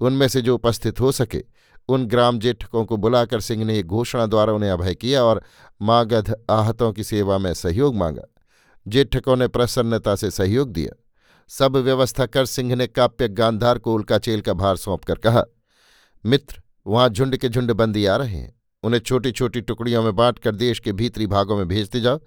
[0.01, 1.45] उनमें से जो उपस्थित हो सके,
[1.89, 5.43] उन ग्राम जेठकों को बुलाकर सिंह ने घोषणा द्वारा उन्हें अभय किया और
[5.83, 8.23] मागध आहतों की सेवा में सहयोग मांगा।
[8.89, 11.03] जेठकों ने प्रसन्नता से सहयोग दिया।
[11.49, 15.45] सब व्यवस्था कर सिंह ने काप्य गांधार को उल्काचेल का भार सौंपकर कहा,
[16.27, 20.55] मित्र, वहाँ झुंड के झुंड बंदी आ रहे हैं। उन्हें छोटी छोटी टुकड़ियों में बांटकर
[20.55, 22.21] देश के भीतरी भागों में भेजते जाओ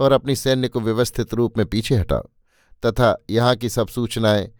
[0.00, 2.28] और अपनी सैन्य को व्यवस्थित रूप में पीछे हटाओ।
[2.86, 4.50] तथा यहाँ की सब सूचनाएँ।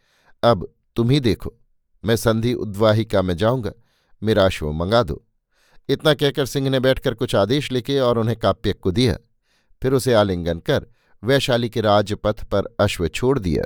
[0.43, 1.55] अब तुम ही देखो,
[2.05, 3.73] मैं संधि उद्वाहिका में जाऊँगा,
[4.23, 5.27] मेरा अश्व मंगा दो।
[5.89, 9.17] इतना कहकर सिंह ने बैठकर कुछ आदेश लिखे और उन्हें काप्यक को दिया।
[9.83, 10.87] फिर उसे आलिंगन कर
[11.25, 13.65] वैशाली के राजपथ पर अश्व छोड़ दिया।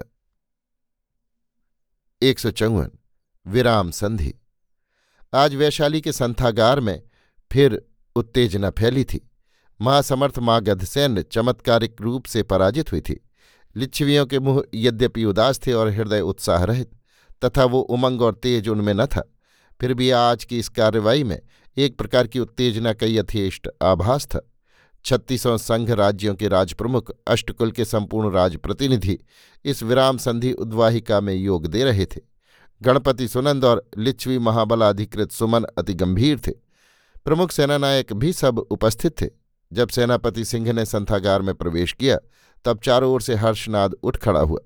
[2.22, 2.90] एक सौ चौवन,
[3.46, 4.34] विराम संधि।
[5.34, 7.02] आज वैशाली के संथागार में
[7.52, 7.86] फिर
[8.16, 9.30] उत्तेजना फैली थी।
[9.80, 13.23] महासमर्थ माँ गधसैन्य चमत्कारिक रूप से पराजित हुई थी।
[13.76, 16.90] लिच्छवियों के मुँह यद्यपि उदास थे और हृदय उत्साह रहित
[17.44, 19.22] तथा वो उमंग और तेज उनमें न था,
[19.80, 21.40] फिर भी आज की इस कार्रवाई में
[21.76, 24.40] एक प्रकार की उत्तेजना का यथेष्ट आभास था।
[25.04, 29.18] छत्तीसों संघ राज्यों के राजप्रमुख, अष्टकुल के संपूर्ण राजप्रतिनिधि
[29.64, 32.20] इस विराम संधि उद्वाहिका में योग दे रहे थे।
[32.82, 36.52] गणपति सुनंद और लिच्छवी महाबलाधिकृत सुमन अति गंभीर थे।
[37.24, 39.28] प्रमुख सेनानायक भी सब उपस्थित थे।
[39.72, 42.18] जब सेनापति सिंह ने संथागार में प्रवेश किया
[42.64, 44.61] तब चारों ओर से हर्षनाद उठ खड़ा हुआ।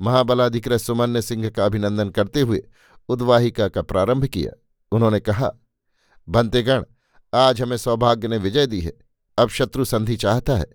[0.00, 2.62] महाबलाधिकृत सुमन्य सिंह का अभिनंदन करते हुए
[3.08, 4.52] उद्वाहिका का प्रारंभ किया।
[4.92, 5.52] उन्होंने कहा
[6.28, 6.84] भंतेगण
[7.34, 8.92] आज हमें सौभाग्य ने विजय दी है।
[9.38, 10.66] अब शत्रु संधि चाहता है।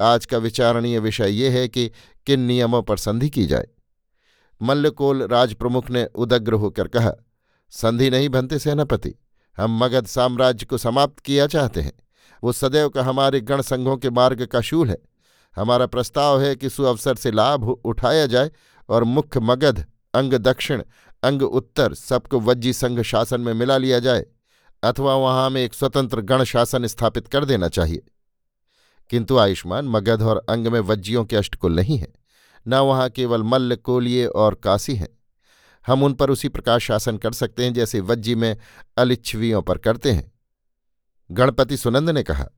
[0.00, 1.90] आज का विचारणीय विषय ये है कि
[2.26, 3.66] किन नियमों पर संधि की जाए।
[4.62, 7.12] मल्लकोल राजप्रमुख ने उदग्र होकर कहा,
[7.70, 9.14] संधि नहीं बनते सेनापति।
[9.56, 11.92] हम मगध साम्राज्य को समाप्त किया चाहते हैं।
[12.44, 14.98] वो सदैव का हमारे गण संघों के मार्ग का शूल है।
[15.56, 18.50] हमारा प्रस्ताव है कि सुअवसर से लाभ उठाया जाए
[18.88, 20.82] और मुख्य मगध, अंग दक्षिण,
[21.22, 24.26] अंग उत्तर सबको वज्जी संघ शासन में मिला लिया जाए,
[24.82, 28.02] अथवा वहाँ में एक स्वतंत्र गण शासन स्थापित कर देना चाहिए।
[29.10, 32.12] किंतु आयुष्मान मगध और अंग में वज्जियों के अष्टकुल नहीं है,
[32.68, 35.18] न वहाँ केवल मल्ल कोलिए और काशी हैं।
[35.86, 38.56] हम उन पर उसी प्रकार शासन कर सकते हैं जैसे वज्जी में
[38.96, 40.32] अलिच्छवियों पर करते हैं।
[41.30, 42.48] गणपति सुनंद ने कहा,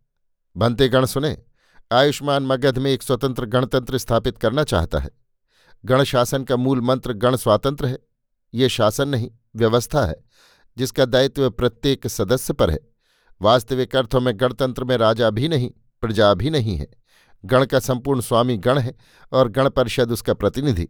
[0.57, 1.39] भंते गण सुने
[1.93, 5.11] आयुष्मान मगध में एक स्वतंत्र गणतंत्र स्थापित करना चाहता है।
[5.85, 7.99] गण शासन का मूल मंत्र गण स्वातंत्र है।
[8.55, 10.25] ये शासन नहीं, व्यवस्था है,
[10.79, 12.81] जिसका दायित्व प्रत्येक सदस्य पर है।
[13.43, 15.71] वास्तविक अर्थों में गणतंत्र में राजा भी नहीं,
[16.01, 16.89] प्रजा भी नहीं है।
[17.45, 18.95] गण का संपूर्ण स्वामी गण है
[19.33, 20.89] और गण परिषद उसका प्रतिनिधि।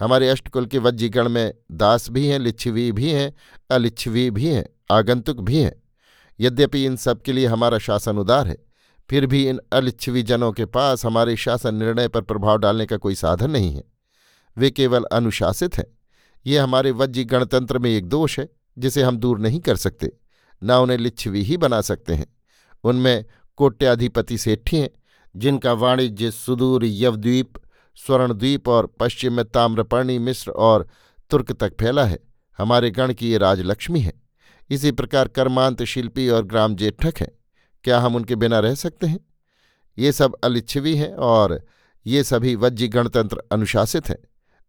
[0.00, 3.34] हमारे अष्टकुल के वज्जी गण में दास भी हैं, लिच्छवी भी हैं,
[3.70, 5.82] अलिच्छवी भी हैं, आगंतुक भी हैं।
[6.40, 8.65] यद्यपि इन सब के लिए हमारा शासन उदार है
[9.10, 13.14] फिर भी इन अलिच्छवी जनों के पास हमारे शासन निर्णय पर प्रभाव डालने का कोई
[13.14, 13.84] साधन नहीं है।
[14.58, 15.84] वे केवल अनुशासित हैं।
[16.46, 20.12] ये हमारे वज्जी गणतंत्र में एक दोष है, जिसे हम दूर नहीं कर सकते,
[20.62, 22.26] न उन्हें लिच्छवी ही बना सकते हैं।
[22.84, 23.24] उनमें
[23.56, 24.90] कोट्याधिपति सेठी हैं,
[25.36, 27.52] जिनका वाणिज्य सुदूर यवद्वीप,
[27.94, 30.88] स्वर्णद्वीप और पश्चिम में ताम्रपर्णी मिश्र और
[31.30, 32.18] तुर्क तक फैला है।
[32.58, 34.12] हमारे गण की ये राजलक्ष्मी है।
[34.70, 37.35] इसी प्रकार कर्मांत शिल्पी और ग्राम जेठक हैं।
[37.86, 39.18] क्या हम उनके बिना रह सकते हैं?
[39.98, 41.60] ये सब अलिच्छवी हैं और
[42.06, 44.16] ये सभी वज्जी गणतंत्र अनुशासित हैं।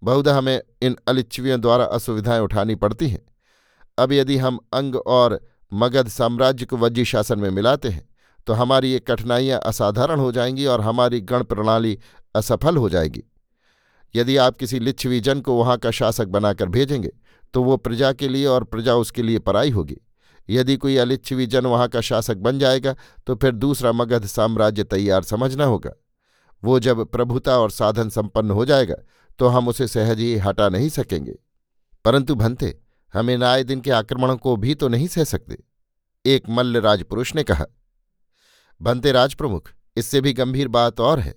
[0.01, 3.25] बहुधा हमें इन अलिच्छवियों द्वारा असुविधाएँ उठानी पड़ती हैं।
[3.97, 5.39] अब यदि हम अंग और
[5.73, 8.07] मगध साम्राज्य को वज्जी शासन में मिलाते हैं
[8.47, 11.97] तो हमारी ये कठिनाइयाँ असाधारण हो जाएँगी और हमारी गण प्रणाली
[12.35, 13.23] असफल हो जाएगी।
[14.15, 17.11] यदि आप किसी लिच्छवी जन को वहाँ का शासक बनाकर भेजेंगे
[17.53, 19.97] तो वो प्रजा के लिए और प्रजा उसके लिए पराई होगी।
[20.49, 22.95] यदि कोई अलिच्छवी जन वहाँ का शासक बन जाएगा
[23.27, 25.91] तो फिर दूसरा मगध साम्राज्य तैयार समझना होगा।
[26.63, 28.95] वो जब प्रभुता और साधन संपन्न हो जाएगा
[29.39, 31.35] तो हम उसे सहज ही हटा नहीं सकेंगे।
[32.05, 32.77] परंतु भंते,
[33.13, 35.57] हम इन आए दिन के आक्रमणों को भी तो नहीं सह सकते।
[36.25, 37.65] एक मल्ल राजपुरुष ने कहा,
[38.81, 41.35] भंते राजप्रमुख, इससे भी गंभीर बात और है।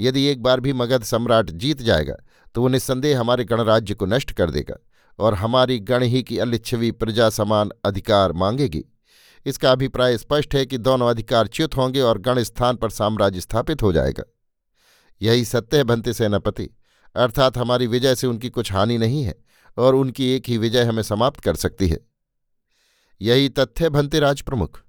[0.00, 2.14] यदि एक बार भी मगध सम्राट जीत जाएगा
[2.54, 4.76] तो वो निस्संदेह हमारे गणराज्य को नष्ट कर देगा।
[5.18, 8.84] और हमारी गण ही की अलिच्छवी प्रजा समान अधिकार मांगेगी।
[9.46, 13.82] इसका अभिप्राय स्पष्ट है कि दोनों अधिकार च्युत होंगे और गण स्थान पर साम्राज्य स्थापित
[13.82, 14.24] हो जाएगा।
[15.22, 16.70] यही सत्य है भंते सेनापति।
[17.16, 19.34] अर्थात हमारी विजय से उनकी कुछ हानि नहीं है
[19.76, 21.98] और उनकी एक ही विजय हमें समाप्त कर सकती है।
[23.20, 24.82] यही तथ्य भंते राजप्रमुख।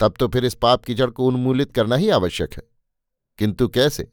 [0.00, 2.62] तब तो फिर इस पाप की जड़ को उन्मूलित करना ही आवश्यक है।
[3.38, 4.12] किंतु कैसे?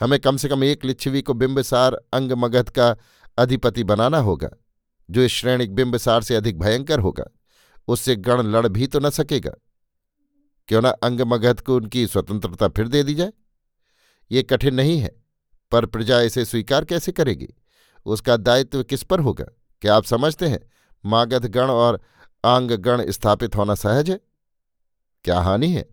[0.00, 2.96] हमें कम से कम एक लिच्छवी को बिंबसार अंग मगध का
[3.38, 4.48] अधिपति बनाना होगा।
[5.10, 7.24] जो इस श्रेणिक बिंबसार से अधिक भयंकर होगा,
[7.88, 9.52] उससे गण लड़ भी तो न सकेगा।
[10.68, 13.32] क्यों न अंग मगध को उनकी स्वतंत्रता फिर दे दी जाए?
[14.30, 15.14] ये कठिन नहीं है,
[15.72, 17.48] पर प्रजा इसे स्वीकार कैसे करेगी?
[18.06, 19.44] उसका दायित्व किस पर होगा?
[19.82, 20.60] क्या आप समझते हैं
[21.04, 22.00] मागध गण और
[22.44, 24.20] आंग गण स्थापित होना सहज है?
[25.24, 25.84] क्या हानि है?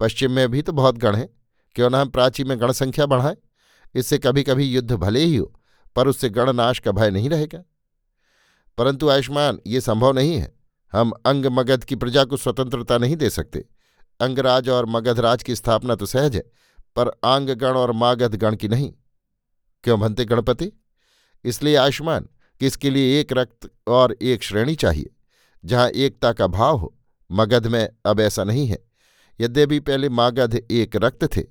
[0.00, 1.28] पश्चिम में भी तो बहुत गण हैं,
[1.76, 3.36] क्यों न हम प्राची में गण संख्या बढ़ाएँ?
[3.94, 5.52] इससे कभी कभी युद्ध भले ही हो,
[5.96, 7.62] पर उससे गणनाश का भय नहीं रहेगा।
[8.78, 10.52] परंतु आयुष्मान, ये संभव नहीं है।
[10.92, 13.64] हम अंग मगध की प्रजा को स्वतंत्रता नहीं दे सकते।
[14.20, 16.42] अंगराज और मगधराज की स्थापना तो सहज है,
[16.96, 18.92] पर आंगगण और मागध गण की नहीं।
[19.84, 20.70] क्यों भनते गणपति?
[21.44, 22.28] इसलिए आयुष्मान,
[22.60, 25.10] कि इसके लिए एक रक्त और एक श्रेणी चाहिए।
[25.64, 26.94] जहाँ एकता का भाव हो,
[27.30, 28.78] मगध में अब ऐसा नहीं है।
[29.40, 31.42] यद्यपि पहले मागध एक रक्त थे,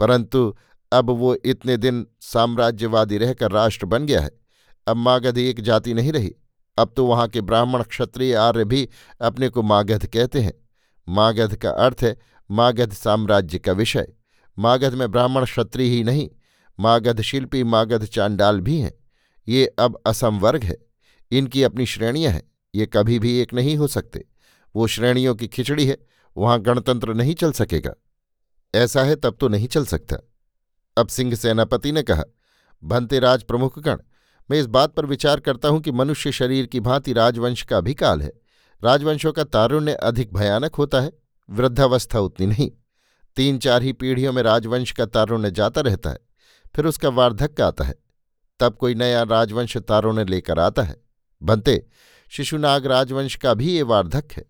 [0.00, 0.54] परंतु
[0.92, 4.30] अब वो इतने दिन साम्राज्यवादी रहकर राष्ट्र बन गया है।
[4.86, 6.34] अब मागध एक जाति नहीं रही।
[6.76, 8.88] अब तो वहाँ के ब्राह्मण क्षत्रिय आर्य भी
[9.20, 10.52] अपने को मागध कहते हैं।
[11.08, 12.18] मागध का अर्थ है
[12.50, 14.12] मागध साम्राज्य का विषय।
[14.58, 16.30] मागध में ब्राह्मण क्षत्रिय ही नहीं,
[16.80, 18.92] मागध शिल्पी, मागध चांडाल भी हैं।
[19.48, 20.76] ये अब असम वर्ग है।
[21.30, 24.24] इनकी अपनी श्रेणियाँ हैं। ये कभी भी एक नहीं हो सकते।
[24.76, 25.98] वो श्रेणियों की खिचड़ी है।
[26.36, 27.94] वहाँ गणतंत्र नहीं चल सकेगा।
[28.74, 30.16] ऐसा है तब तो नहीं चल सकता।
[30.96, 32.22] अब सिंह सेनापति ने कहा,
[32.84, 33.96] भंते राज प्रमुखगण
[34.50, 37.94] मैं इस बात पर विचार करता हूँ कि मनुष्य शरीर की भांति राजवंश का भी
[37.94, 38.32] काल है।
[38.82, 41.12] राजवंशों का तारुण्य अधिक भयानक होता है,
[41.48, 42.70] वृद्धावस्था उतनी नहीं।
[43.36, 46.18] तीन चार ही पीढ़ियों में राजवंश का तारुण्य जाता रहता है,
[46.74, 47.94] फिर उसका वार्धक्य आता है।
[48.60, 50.96] तब कोई नया राजवंश तारुण्य लेकर आता है।
[51.42, 51.84] बनते
[52.32, 54.44] शिशुनाग राजवंश का भी ये वार्धक्य है।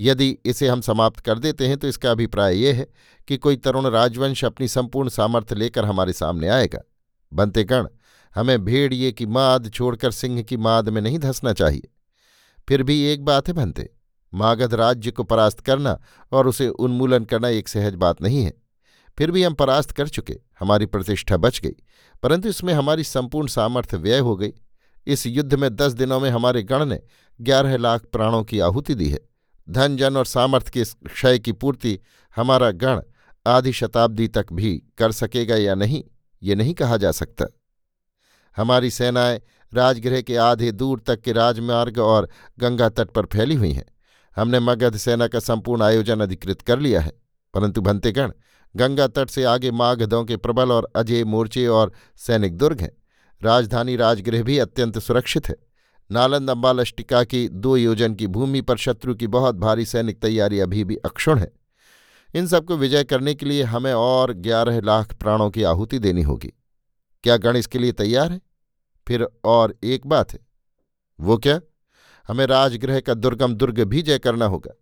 [0.00, 2.86] यदि इसे हम समाप्त कर देते हैं तो इसका अभिप्राय यह है
[3.28, 6.80] कि कोई तरुण राजवंश अपनी संपूर्ण सामर्थ्य लेकर हमारे सामने आएगा।
[7.32, 7.86] बनतेगण
[8.36, 11.88] हमें भेड़िए की माद छोड़कर सिंह की माद में नहीं धंसना चाहिए।
[12.68, 13.90] फिर भी एक बात है बनते
[14.34, 16.00] मागध राज्य को परास्त करना
[16.32, 18.52] और उसे उन्मूलन करना एक सहज बात नहीं है।
[19.18, 21.76] फिर भी हम परास्त कर चुके, हमारी प्रतिष्ठा बच गई,
[22.22, 24.52] परंतु इसमें हमारी संपूर्ण सामर्थ्य व्यय हो गई।
[25.06, 27.00] इस युद्ध में दस दिनों में हमारे गण ने
[27.40, 29.20] ग्यारह लाख प्राणों की आहुति दी है।
[29.70, 31.98] धन, जन और सामर्थ्य के क्षय की पूर्ति
[32.36, 33.00] हमारा गण
[33.46, 36.04] आधी शताब्दी तक भी कर सकेगा या नहीं,
[36.42, 37.46] ये नहीं कहा जा सकता।
[38.56, 39.40] हमारी सेनाएँ
[39.74, 43.86] राजगृह के आधे दूर तक के राजमार्ग और गंगा तट पर फैली हुई हैं।
[44.36, 47.12] हमने मगध सेना का संपूर्ण आयोजन अधिकृत कर लिया है।
[47.54, 48.32] परंतु भंतेगण,
[48.76, 52.96] गंगा तट से आगे मागधों के प्रबल और अजय मोर्चे और सैनिक दुर्ग हैं।
[53.42, 55.56] राजधानी राजगृह भी अत्यंत सुरक्षित है।
[56.12, 60.84] नालंद अम्बालष्टिका की दो योजन की भूमि पर शत्रु की बहुत भारी सैनिक तैयारी अभी
[60.84, 61.52] भी अक्षुण है।
[62.34, 66.52] इन सबको विजय करने के लिए हमें और ग्यारह लाख प्राणों की आहुति देनी होगी।
[67.24, 68.40] क्या गण इसके लिए तैयार है?
[69.08, 70.38] फिर और एक बात है।
[71.20, 71.60] वो क्या?
[72.28, 74.72] हमें राजगृह का दुर्गम दुर्ग भी जय करना होगा।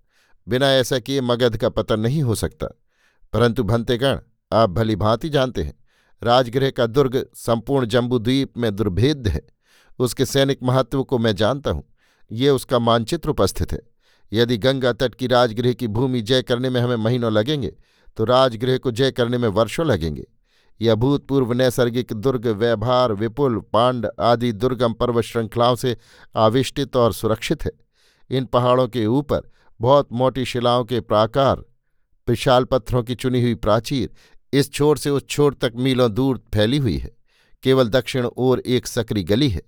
[0.48, 2.66] बिना ऐसा किए मगध का पतन नहीं हो सकता।
[3.32, 4.18] परंतु भंतेगण,
[4.52, 5.74] आप भली भांति जानते हैं,
[6.22, 9.42] राजगृह का दुर्ग संपूर्ण जम्बूद्वीप में दुर्भेद्य है।
[9.98, 11.84] उसके सैनिक महत्व को मैं जानता हूँ।
[12.32, 13.80] ये उसका मानचित्र उपस्थित है।
[14.32, 17.74] यदि गंगा तट की राजगृह की भूमि जय करने में हमें महीनों लगेंगे
[18.16, 20.24] तो राजगृह को जय करने में वर्षों लगेंगे।
[20.80, 25.96] यह अभूतपूर्व नैसर्गिक दुर्ग, व्यवहार, विपुल, पांड आदि दुर्गम पर्वत श्रृंखलाओं से
[26.37, 27.70] आविष्टित और सुरक्षित है।
[28.30, 29.40] इन पहाड़ों के ऊपर
[29.80, 31.64] बहुत मोटी शिलाओं के प्राकार,
[32.28, 34.10] विशाल पत्थरों की चुनी हुई प्राचीर,
[34.52, 37.16] इस छोर से उस छोर तक मीलों दूर फैली हुई है।
[37.62, 39.62] केवल दक्षिण ओर एक सकरी गली है,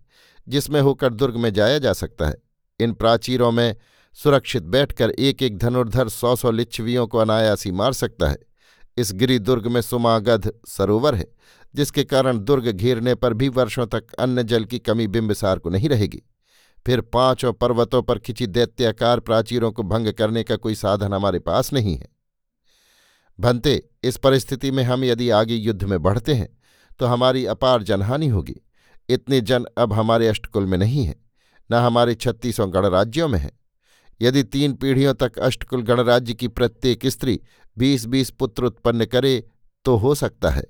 [0.49, 2.37] जिसमें होकर दुर्ग में जाया जा सकता है।
[2.81, 3.77] इन प्राचीरों में
[4.13, 8.39] सुरक्षित बैठकर एक एक धनुर्धर सौ सौ लिच्छवियों को अनायासी मार सकता है।
[8.97, 11.27] इस गिरी दुर्ग में सुमागध सरोवर है,
[11.75, 15.89] जिसके कारण दुर्ग घेरने पर भी वर्षों तक अन्न जल की कमी बिंबसार को नहीं
[15.89, 16.23] रहेगी।
[16.87, 21.73] फिर पाँचों पर्वतों पर खिंची दैत्याकार प्राचीरों को भंग करने का कोई साधन हमारे पास
[21.73, 22.09] नहीं है।
[23.39, 26.49] भंते, इस परिस्थिति में हम यदि आगे युद्ध में बढ़ते हैं
[27.01, 28.55] तो हमारी अपार जनहानि होगी।
[29.09, 31.15] इतने जन अब हमारे अष्टकुल में नहीं है,
[31.71, 33.51] न हमारे छत्तीसों गणराज्यों में है।
[34.21, 37.41] यदि तीन पीढ़ियों तक अष्टकुल गणराज्य की प्रत्येक स्त्री
[37.77, 39.43] बीस बीस पुत्र उत्पन्न करे
[39.85, 40.65] तो हो सकता है।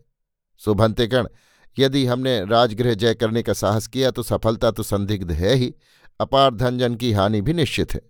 [0.61, 1.29] सुभंतेगण
[1.77, 5.75] यदि हमने राजगृह जय करने का साहस किया तो सफलता तो संदिग्ध है ही,
[6.21, 8.01] अपार धनजन की हानि भी निश्चित है।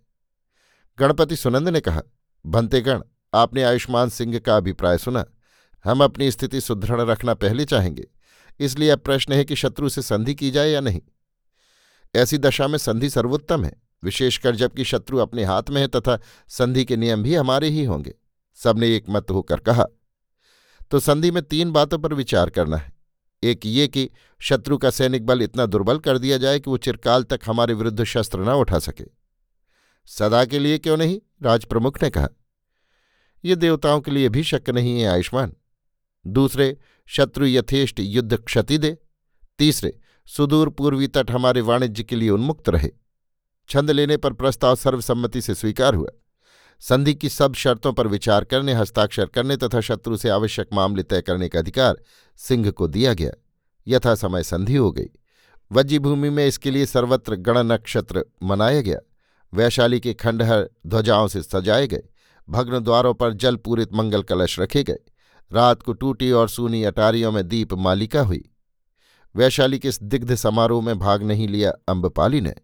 [0.98, 2.02] गणपति सुनंद ने कहा
[2.44, 5.24] भंतेगण आपने आयुष्मान सिंह का अभिप्राय सुना।
[5.84, 8.06] हम अपनी स्थिति सुदृढ़ रखना पहले चाहेंगे,
[8.60, 11.00] इसलिए अब प्रश्न है कि शत्रु से संधि की जाए या नहीं।
[12.14, 16.84] ऐसी दशा में संधि सर्वोत्तम है, विशेषकर जबकि शत्रु अपने हाथ में है तथा संधि
[16.84, 18.14] के नियम भी हमारे ही होंगे।
[18.56, 19.84] सबने एक मत होकर कहा
[20.90, 22.92] तो संधि में तीन बातों पर विचार करना है।
[23.42, 24.08] एक ये कि
[24.40, 28.04] शत्रु का सैनिक बल इतना दुर्बल कर दिया जाए कि वो चिरकाल तक हमारे विरुद्ध
[28.04, 29.04] शस्त्र न उठा सके।
[30.08, 31.20] सदा के लिए क्यों नहीं?
[31.42, 32.28] राजप्रमुख ने कहा,
[33.44, 35.54] ये देवताओं के लिए भी शक नहीं है आयुष्मान।
[36.24, 36.76] दूसरे,
[37.08, 38.96] शत्रु यथेष्ट युद्ध क्षति दे।
[39.58, 42.90] तीसरे, सुदूर पूर्वी तट हमारे वाणिज्य के लिए उन्मुक्त रहे।
[43.68, 46.10] छंद लेने पर प्रस्ताव सर्वसम्मति से स्वीकार हुआ।
[46.80, 51.22] संधि की सब शर्तों पर विचार करने, हस्ताक्षर करने तथा शत्रु से आवश्यक मामले तय
[51.22, 51.96] करने का अधिकार
[52.36, 53.32] सिंह को दिया गया।
[53.88, 55.06] यथा समय संधि हो गई।
[55.72, 58.98] वज्जीभूमि में इसके लिए सर्वत्र गण नक्षत्र मनाया गया।
[59.54, 62.02] वैशाली के खंडहर ध्वजाओं से सजाए गए।
[62.48, 64.98] भग्न द्वारों पर जल पूरित मंगल कलश रखे गए।
[65.52, 68.50] रात को टूटी और सूनी अटारियों में दीप मालिका हुई।
[69.36, 72.54] वैशाली के इस दिग्ध समारोह में भाग नहीं लिया अम्बपाली ने।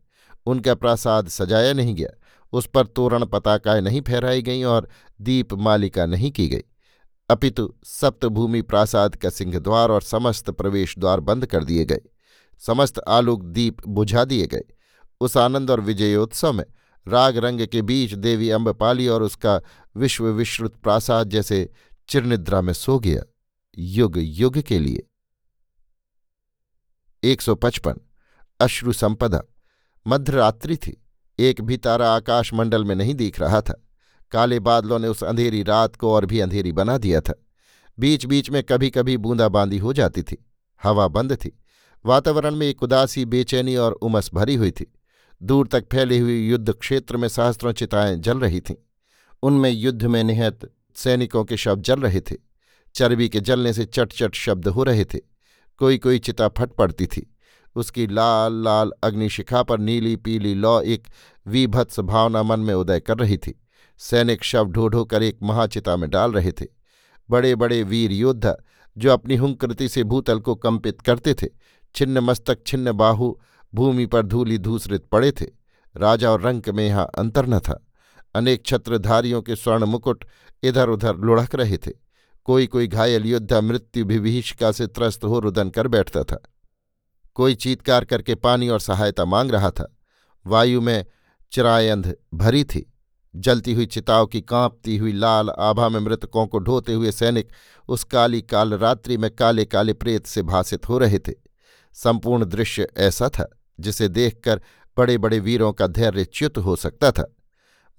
[0.47, 2.19] उनका प्रासाद सजाया नहीं गया।
[2.53, 4.89] उस पर तोरण पताकाएँ नहीं फहराई गईं और
[5.21, 6.63] दीप मालिका नहीं की गई।
[7.31, 12.01] अपितु सप्तभूमि प्रासाद का सिंहद्वार और समस्त प्रवेश द्वार बंद कर दिए गए।
[12.59, 14.63] समस्त आलोक दीप बुझा दिए गए।
[15.21, 16.65] उस आनंद और विजयोत्सव में
[17.09, 19.61] राग रंग के बीच देवी अम्बपाली और उसका
[19.97, 21.71] विश्व विश्रुत प्रासाद जैसे
[22.09, 23.23] चिरनिद्रा में सो गया
[23.79, 25.07] युग युग के लिए।
[27.25, 27.95] एक सौ पचपन,
[28.61, 29.43] अश्रु संपदा
[30.07, 31.02] मध्यरात्रि थी।
[31.43, 33.85] एक भी तारा आकाश मंडल में नहीं दिख रहा था।
[34.31, 37.35] काले बादलों ने उस अंधेरी रात को और भी अंधेरी बना दिया था।
[37.99, 40.47] बीच बीच में कभी कभी बूंदाबांदी हो जाती थी।
[40.83, 41.59] हवा बंद थी।
[42.07, 44.93] वातावरण में एक उदासी, बेचैनी और उमस भरी हुई थी।
[45.43, 48.75] दूर तक फैली हुई युद्ध क्षेत्र में सहस्त्रों चिताएँ जल रही थीं।
[49.43, 52.37] उनमें युद्ध में निहत सैनिकों के शव जल रहे थे।
[52.95, 55.19] चर्बी के जलने से चट चट शब्द हो रहे थे।
[55.77, 57.32] कोई कोई चिता फट पड़ती थी।
[57.77, 61.09] उसकी लाल लाल अग्निशिखा पर नीली, पीली लौ एक
[61.47, 63.61] विभत्स भावना मन में उदय कर रही थी।
[63.99, 66.67] सैनिक शव ढो कर एक महाचिता में डाल रहे थे।
[67.31, 68.57] बड़े बड़े वीर योद्धा
[68.99, 71.47] जो अपनी हुंकृति से भूतल को कंपित करते थे,
[71.95, 73.35] छिन्न मस्तक, छिन्न बाहु,
[73.75, 75.47] भूमि पर धूली धूसरित पड़े थे।
[75.97, 77.87] राजा और रंक में यहाँ अंतर न था।
[78.35, 80.25] अनेक छत्रधारियों के स्वर्ण मुकुट
[80.63, 81.91] इधर उधर लुढ़क रहे थे।
[82.45, 86.43] कोई कोई घायल योद्धा मृत्यु विभीषिका से त्रस्त हो रुदन कर बैठता था।
[87.35, 89.97] कोई चीतकार करके पानी और सहायता मांग रहा था।
[90.47, 91.07] वायु में
[91.53, 92.89] चिरायंध भरी थी।
[93.37, 97.49] जलती हुई चिताव की कांपती हुई लाल आभा में मृतकों को ढोते हुए सैनिक
[97.89, 101.33] उस काली काल रात्रि में काले काले प्रेत से भाषित हो रहे थे।
[101.93, 104.61] संपूर्ण दृश्य ऐसा था, जिसे देखकर
[104.97, 107.37] बड़े बड़े वीरों का धैर्य च्युत हो सकता था।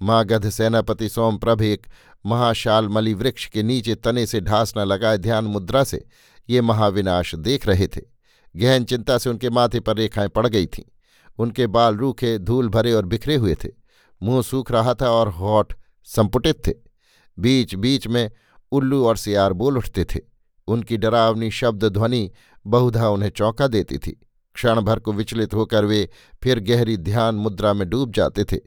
[0.01, 1.87] माँ गध सेनापति सोमप्रभ एक
[2.25, 6.05] महाशाल मली वृक्ष के नीचे तने से ढास न लगाए ध्यान मुद्रा से
[6.49, 8.12] ये महाविनाश देख रहे थे।
[8.55, 10.83] गहन चिंता से उनके माथे पर रेखाएँ पड़ गई थीं।
[11.37, 13.69] उनके बाल रूखे, धूल भरे और बिखरे हुए थे।
[14.23, 16.73] मुँह सूख रहा था और होठ संपुटित थे।
[17.39, 18.31] बीच बीच में
[18.71, 20.19] उल्लू और सियार बोल उठते थे।
[20.67, 22.31] उनकी डरावनी शब्द ध्वनि
[22.67, 24.11] बहुधा उन्हें चौंका देती थी।
[24.53, 26.09] क्षण भर को विचलित होकर वे
[26.43, 28.57] फिर गहरी ध्यान मुद्रा में डूब जाते थे।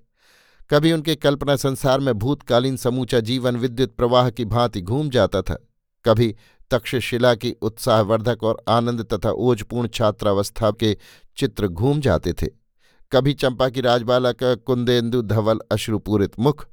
[0.70, 5.68] कभी उनके कल्पना संसार में भूतकालीन समूचा जीवन विद्युत प्रवाह की भांति घूम जाता था।
[6.04, 6.34] कभी
[6.70, 10.96] तक्षशिला की उत्साहवर्धक और आनंद तथा ओजपूर्ण छात्रावस्था के
[11.36, 12.46] चित्र घूम जाते थे।
[13.12, 16.66] कभी चंपा की राजबाला का कुंदेन्दु धवल अश्रुपूरित मुख,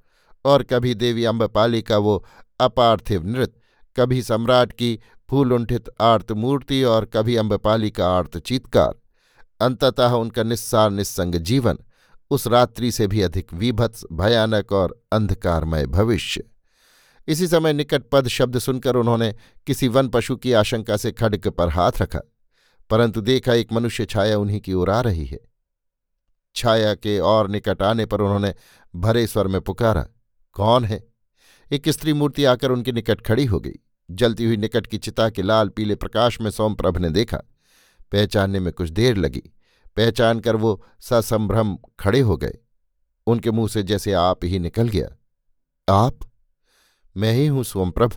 [0.45, 2.25] और कभी देवी अम्बपाली का वो
[2.59, 3.59] अपार्थिव नृत्य,
[3.97, 8.95] कभी सम्राट की फूलुंठित आर्त मूर्ति और कभी अम्बपाली का आर्त चीतकार।
[9.59, 11.77] अंततः उनका निस्सार निस्संग जीवन,
[12.31, 16.43] उस रात्रि से भी अधिक विभत्स, भयानक और अंधकारमय भविष्य।
[17.27, 19.33] इसी समय निकट पद शब्द सुनकर उन्होंने
[19.67, 22.19] किसी वन पशु की आशंका से खड्ग पर हाथ रखा,
[22.89, 25.39] परंतु देखा एक मनुष्य छाया उन्हीं की ओर आ रही है।
[26.55, 28.53] छाया के और निकट आने पर उन्होंने
[28.93, 30.07] भरे स्वर में पुकारा,
[30.55, 31.03] कौन है?
[31.71, 35.41] एक स्त्री मूर्ति आकर उनके निकट खड़ी हो गई। जलती हुई निकट की चिता के
[35.41, 37.37] लाल पीले प्रकाश में सोमप्रभ ने देखा।
[38.11, 39.41] पहचानने में कुछ देर लगी।
[39.97, 42.57] पहचान कर वो ससंभ्रम खड़े हो गए।
[43.27, 45.07] उनके मुँह से जैसे आप ही निकल गया।
[45.87, 46.19] आप?
[47.15, 48.13] मैं ही हूँ सोमप्रभ।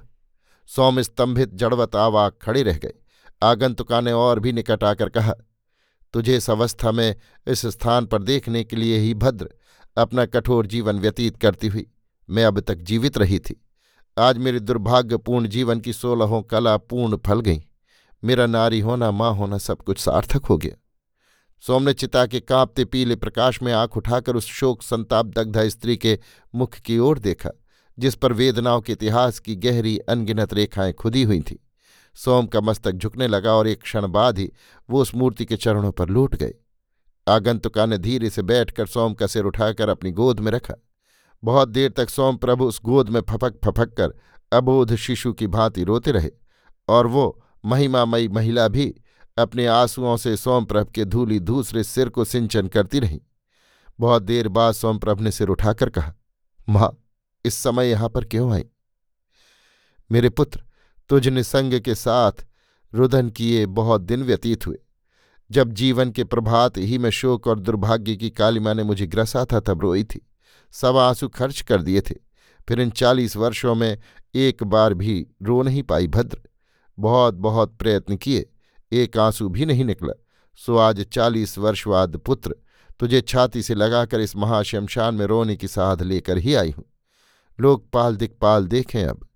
[0.69, 2.93] सोम स्तंभित जड़वत आवाक खड़े रह गए
[3.43, 5.33] आगंतुका ने और भी निकट आकर कहा,
[6.15, 7.15] तुझे इस अवस्था में
[7.47, 9.49] इस स्थान पर देखने के लिए ही भद्र
[9.97, 11.87] अपना कठोर जीवन व्यतीत करती हुई
[12.29, 13.61] मैं अब तक जीवित रही थी।
[14.17, 17.63] आज मेरे दुर्भाग्यपूर्ण जीवन की सोलहों कला पूर्ण फल गई।
[18.23, 20.77] मेरा नारी होना, माँ होना सब कुछ सार्थक हो गया।
[21.63, 25.97] सोम ने चिता के कांपते पीले प्रकाश में आँख उठाकर उस शोक संताप दग्ध स्त्री
[25.97, 26.19] के
[26.55, 27.51] मुख की ओर देखा।
[27.99, 31.57] जिस पर वेदनाओं के इतिहास की गहरी अनगिनत रेखाएँ खुदी हुई थीं।
[32.15, 34.51] सोम का मस्तक झुकने लगा और एक क्षण बाद ही
[34.91, 36.55] वो उस मूर्ति के चरणों पर लूट गए
[37.29, 40.75] आगंतुका ने धीरे से बैठकर सोम का सिर उठाकर अपनी गोद में रखा।
[41.45, 44.15] बहुत देर तक सोम प्रभु उस गोद में फपक फपक कर
[44.53, 46.31] अबोध शिशु की भांति रोते रहे
[46.89, 48.95] और वो महिमामयी महिला भी
[49.39, 53.21] अपने आंसुओं से सोमप्रभ के धूली दूसरे सिर को सिंचन करती रही।
[54.01, 56.15] बहुत देर बाद सोमप्रभ ने सिर उठाकर कहा,
[56.69, 57.06] माँ
[57.47, 58.65] इस समय यहाँ पर क्यों आई?
[60.12, 60.61] मेरे पुत्र,
[61.09, 62.33] तुझ निसंग के साथ
[62.95, 64.79] रुदन किए बहुत दिन व्यतीत हुए।
[65.51, 69.61] जब जीवन के प्रभात ही में शोक और दुर्भाग्य की कालिमा ने मुझे ग्रसा था,
[69.61, 70.27] तब रोई थी।
[70.73, 72.14] सब आँसू खर्च कर दिए थे।
[72.68, 73.99] फिर इन चालीस वर्षों में
[74.35, 76.39] एक बार भी रो नहीं पाई भद्र।
[76.99, 78.51] बहुत बहुत प्रयत्न किए,
[78.93, 80.23] एक आँसू भी नहीं निकला।
[80.57, 82.55] सो आज चालीस वर्ष बाद पुत्र
[83.01, 86.85] तुझे छाती से लगाकर इस महाशमशान में रोने की साध लेकर ही आई हूँ।
[87.61, 89.27] लोकपाल दिक्पाल देखें अब।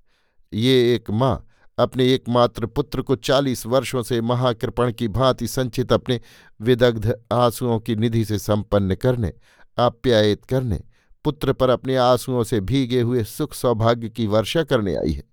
[0.52, 1.46] ये एक माँ,
[1.78, 6.20] अपने एकमात्र पुत्र को चालीस वर्षों से महाकृपण की भांति संचित अपने
[6.60, 9.32] विदग्ध आंसुओं की निधि से संपन्न करने,
[9.78, 10.80] आप्यायित करने,
[11.24, 15.24] पुत्र पर अपने आंसुओं से भीगे हुए सुख सौभाग्य की वर्षा करने आई है।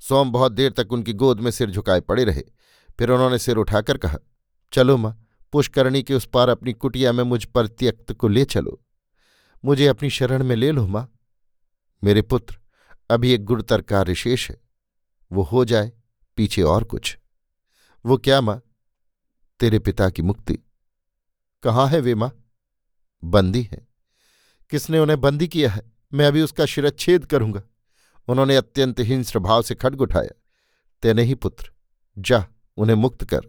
[0.00, 2.42] सोम बहुत देर तक उनकी गोद में सिर झुकाए पड़े रहे।
[2.98, 4.18] फिर उन्होंने सिर उठाकर कहा,
[4.72, 5.18] चलो माँ,
[5.52, 8.80] पुष्करणी के उस पार अपनी कुटिया में मुझ पर त्यक्त को ले चलो।
[9.64, 11.08] मुझे अपनी शरण में ले लो माँ।
[12.04, 12.58] मेरे पुत्र,
[13.10, 14.60] अभी एक गुड़तर कार्य शेष है।
[15.32, 15.92] वो हो जाए,
[16.36, 17.18] पीछे और कुछ।
[18.06, 18.62] वो क्या माँ?
[19.60, 20.58] तेरे पिता की मुक्ति।
[21.62, 22.52] कहाँ है वे माँ?
[23.24, 23.88] बंदी है।
[24.70, 25.92] किसने उन्हें बंदी किया है?
[26.14, 27.62] मैं अभी उसका शिरच्छेद करूँगा।
[28.28, 30.42] उन्होंने अत्यंत हिंस्र भाव से खड्ग उठाया।
[31.02, 31.70] तेने ही पुत्र,
[32.18, 32.46] जा,
[32.76, 33.40] उन्हें मुक्त कर।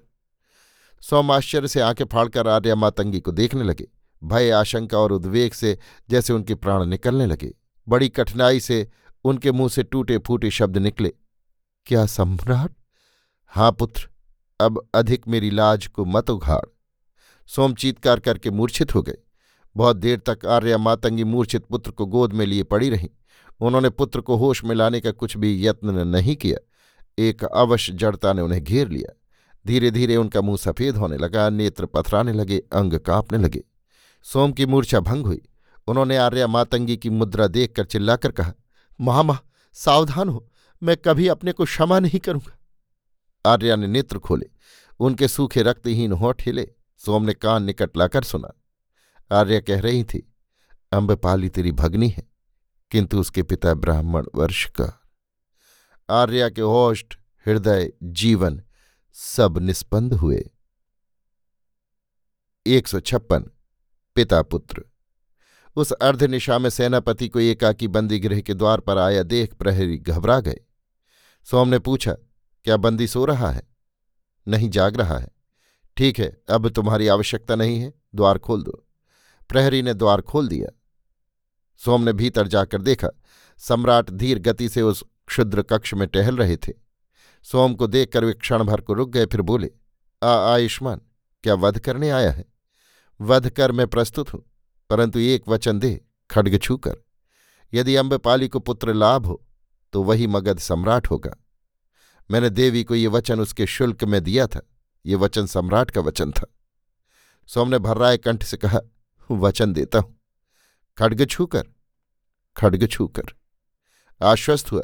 [1.02, 3.88] सोम आश्चर्य से आँखें फाड़कर आर्या मातंगी को देखने लगे।
[4.24, 5.80] भय, आशंका और उद्वेग से
[6.10, 7.54] जैसे उनके प्राण निकलने लगे।
[7.88, 8.88] बड़ी कठिनाई से
[9.24, 11.14] उनके मुँह से टूटे फूटे शब्द निकले।
[11.86, 12.72] क्या सम्राट?
[13.48, 14.10] हाँ पुत्र,
[14.60, 16.66] अब अधिक मेरी लाज को मत उघाड़।
[17.48, 19.18] सोम चीतकार करके मूर्छित हो गए।
[19.76, 23.10] बहुत देर तक आर्या मातंगी मूर्छित पुत्र को गोद में लिए पड़ी रहीं।
[23.60, 26.58] उन्होंने पुत्र को होश में लाने का कुछ भी यत्न नहीं किया।
[27.20, 29.14] एक अवश्य जड़ता ने उन्हें घेर लिया।
[29.68, 33.64] धीरे धीरे उनका मुँह सफ़ेद होने लगा, नेत्र पथराने लगे, अंग कांपने लगे।
[34.24, 35.42] सोम की मूर्छा भंग हुई।
[35.88, 38.54] उन्होंने आर्या मातंगी की मुद्रा देखकर चिल्लाकर कहा,
[39.00, 39.38] मामा,
[39.74, 40.50] सावधान हो,
[40.82, 42.58] मैं कभी अपने को क्षमा नहीं करूँगा।
[43.46, 44.50] आर्या ने नेत्र खोले,
[45.00, 46.68] उनके सूखे रक्तहीन होठ हिले
[46.98, 48.54] सोम ने कान निकट लाकर सुना।
[49.32, 50.28] आर्या कह रही थी
[50.92, 52.24] अम्बपाली तेरी भगनी है,
[52.92, 54.92] किंतु उसके पिता ब्राह्मण वर्ष का
[56.10, 58.62] आर्या के होष्ट हृदय, जीवन
[59.16, 60.44] सब निस्पंद हुए।
[62.66, 63.50] एक सौ छप्पन,
[64.16, 64.84] पिता पुत्र।
[65.76, 70.40] उस अर्धनिशा में सेनापति को एकाकी बंदी गृह के द्वार पर आया देख प्रहरी घबरा
[70.40, 70.60] गए।
[71.44, 72.14] सोम ने पूछा,
[72.64, 73.64] क्या बंदी सो रहा है?
[74.48, 75.28] नहीं, जाग रहा है।
[75.98, 78.88] ठीक है, अब तुम्हारी आवश्यकता नहीं है, द्वार खोल दो।
[79.50, 80.80] प्रहरी ने द्वार खोल दिया।
[81.78, 83.08] सोम ने भीतर जाकर देखा,
[83.58, 86.74] सम्राट धीर गति से उस क्षुद्र कक्ष में टहल रहे थे।
[87.44, 89.70] सोम को देखकर वे क्षण भर को रुक गए, फिर बोले,
[90.24, 91.02] आ, आयुष्मान,
[91.44, 92.46] क्या वध करने आया है?
[93.22, 94.53] वध कर मैं प्रस्तुत हूँ।
[94.90, 96.98] परंतु एक वचन दे, खड्ग छूकर।
[97.74, 99.44] यदि अम्बपाली को पुत्र लाभ हो
[99.94, 101.36] तो वही मगध सम्राट होगा।
[102.30, 104.62] मैंने देवी को ये वचन उसके शुल्क में दिया था।
[105.06, 106.46] ये वचन सम्राट का वचन था।
[107.50, 108.80] सोम ने भर्राए कंठ से कहा,
[109.30, 110.16] वचन देता हूँ।
[110.98, 111.68] खड्ग छूकर
[112.58, 113.34] खड्ग छूकर।
[114.22, 114.84] आश्वस्त हुआ,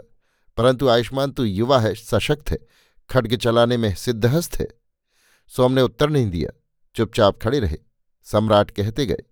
[0.57, 2.57] परंतु आयुष्मान तू युवा है, सशक्त है,
[3.09, 4.67] खड्ग चलाने में सिद्धहस्त है।
[5.51, 6.51] सोम ने उत्तर नहीं दिया,
[6.95, 7.77] चुपचाप खड़े रहे।
[8.27, 9.23] सम्राट कहते गए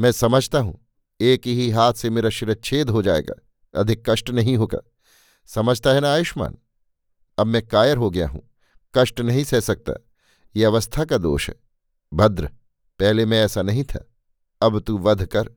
[0.00, 0.78] मैं समझता हूँ,
[1.20, 3.34] एक ही हाथ से मेरा शिरच्छेद हो जाएगा,
[3.74, 4.78] अधिक कष्ट नहीं होगा।
[5.48, 6.56] समझता है ना आयुष्मान?
[7.38, 8.42] अब मैं कायर हो गया हूँ,
[8.94, 9.92] कष्ट नहीं सह सकता,
[10.54, 11.54] ये अवस्था का दोष है।
[12.12, 12.46] भद्र,
[13.00, 14.04] पहले मैं ऐसा नहीं था,
[14.60, 15.50] अब तू वध कर।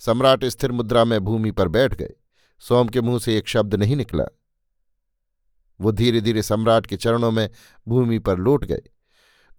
[0.00, 2.12] सम्राट स्थिर मुद्रा में भूमि पर बैठ गए,
[2.62, 4.24] सोम के मुँह से एक शब्द नहीं निकला।
[5.80, 7.48] वो धीरे धीरे सम्राट के चरणों में
[7.86, 8.82] भूमि पर लौट गए।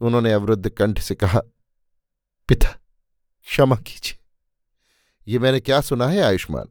[0.01, 1.41] उन्होंने अवरुद्ध कंठ से कहा,
[2.49, 2.75] पिता
[3.47, 4.17] क्षमा कीजिए।
[5.27, 6.67] ये मैंने क्या सुना है, आयुष्मान?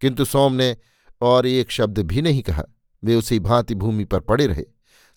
[0.00, 0.76] किंतु सोम ने
[1.20, 2.64] और एक शब्द भी नहीं कहा।
[3.04, 4.64] वे उसी भांति भूमि पर पड़े रहे।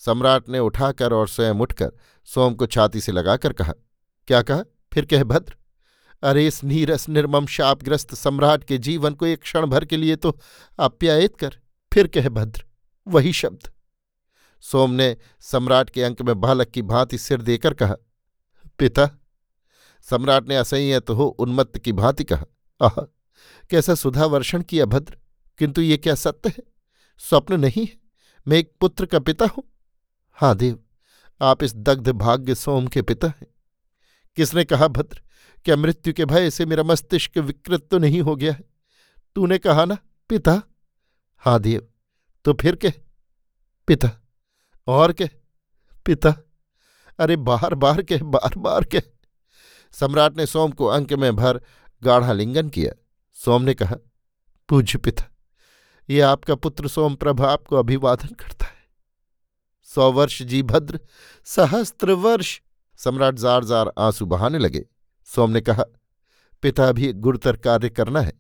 [0.02, 1.92] सम्राट ने उठाकर और स्वयं उठकर
[2.26, 3.74] सोम को छाती से लगाकर कहा,
[4.28, 4.64] क्या कहा?
[4.94, 5.56] फिर कह भद्र,
[6.24, 10.38] अरे इस नीरस, निर्मम, शापग्रस्त सम्राट के जीवन को एक क्षण भर के लिए तो
[10.80, 11.58] आप्यायित कर,
[11.94, 12.64] फिर कह भद्र,
[13.08, 13.72] वही शब्द।
[14.64, 17.96] सोम ने सम्राट के अंक में बालक की भांति सिर देकर कहा,
[18.80, 19.10] पिता
[20.06, 22.46] सम्राट ने असंयत हो उन्मत्त की भांति कहा,
[22.82, 23.02] आह,
[23.70, 25.18] कैसा सुधा वर्षण किया भद्र,
[25.60, 26.64] किंतु ये क्या सत्य है?
[27.22, 27.98] स्वप्न नहीं है,
[28.48, 29.64] मैं एक पुत्र का पिता हूँ।
[30.38, 30.80] हाँ देव,
[31.42, 33.48] आप इस दग्ध भाग्य सोम के पिता हैं।
[34.38, 35.22] किसने कहा भद्र,
[35.66, 38.64] क्या मृत्यु के भय से मेरा मस्तिष्क विकृत तो नहीं हो गया है?
[39.36, 39.98] तूने कहा ना,
[40.30, 40.62] पिता।
[41.44, 41.88] हाँ देव
[42.46, 42.94] तो फिर कह,
[43.88, 44.10] पिता,
[44.88, 45.30] और कह,
[46.06, 46.36] पिता।
[47.20, 49.02] अरे बार बार कह, बार बार कह।
[49.92, 51.62] सम्राट ने सोम को अंक में भर
[52.04, 52.94] गाढ़ा लिंगन किया।
[53.34, 53.96] सोम ने कहा,
[54.70, 55.24] पूज्य पिता,
[56.10, 58.90] ये आपका पुत्र सोमप्रभ आपको अभिवादन करता है।
[59.84, 61.00] सौ वर्ष जी भद्र
[61.46, 62.62] सहस्त्र वर्ष
[62.98, 64.86] सम्राट जार जार आँसू बहाने लगे।
[65.26, 65.84] सोम ने कहा,
[66.62, 68.34] पिता भी गुरुतर कार्य करना है।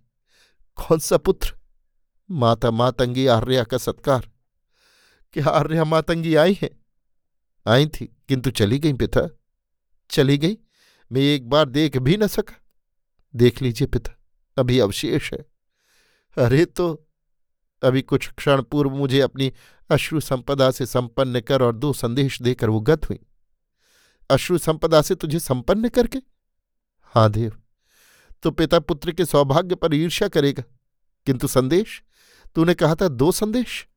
[0.76, 1.54] कौन सा पुत्र?
[2.32, 4.30] माता मातंगी आर्या का सत्कार।
[5.34, 6.70] क्या आर्या मातंगी आई है?
[7.68, 9.30] आई थी, किंतु चली गई पिता।
[10.10, 10.58] चली गई?
[11.12, 12.54] मैं एक बार देख भी न सका।
[13.36, 14.12] देख लीजिए पिता,
[14.58, 15.46] अभी अवशेष है।
[16.38, 17.08] अरे तो
[17.84, 19.54] अभी कुछ क्षण पूर्व मुझे अपनी
[19.90, 23.20] अश्रु संपदा से संपन्न कर और दो संदेश देकर वो गत हुई।
[24.30, 26.20] अश्रु संपदा से तुझे संपन्न करके?
[27.02, 27.58] हाँ देव
[28.44, 30.64] तो पिता पुत्र के सौभाग्य पर ईर्ष्या करेगा।
[31.26, 32.04] किंतु संदेश?
[32.56, 33.88] तूने कहा था दो संदेश?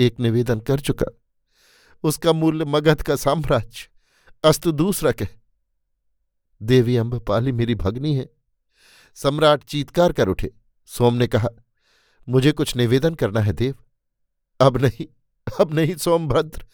[0.00, 1.06] एक निवेदन कर चुका।
[2.02, 3.88] उसका मूल्य मगध का साम्राज्य,
[4.44, 5.26] अस्तु दूसरा कह।
[6.62, 8.28] देवी अम्बपाली मेरी भगनी है।
[9.14, 10.50] सम्राट चीतकार कर उठे।
[10.86, 11.48] सोम ने कहा,
[12.28, 13.74] मुझे कुछ निवेदन करना है देव।
[14.60, 15.06] अब नहीं
[15.60, 16.64] अब नहीं सोमभद्र,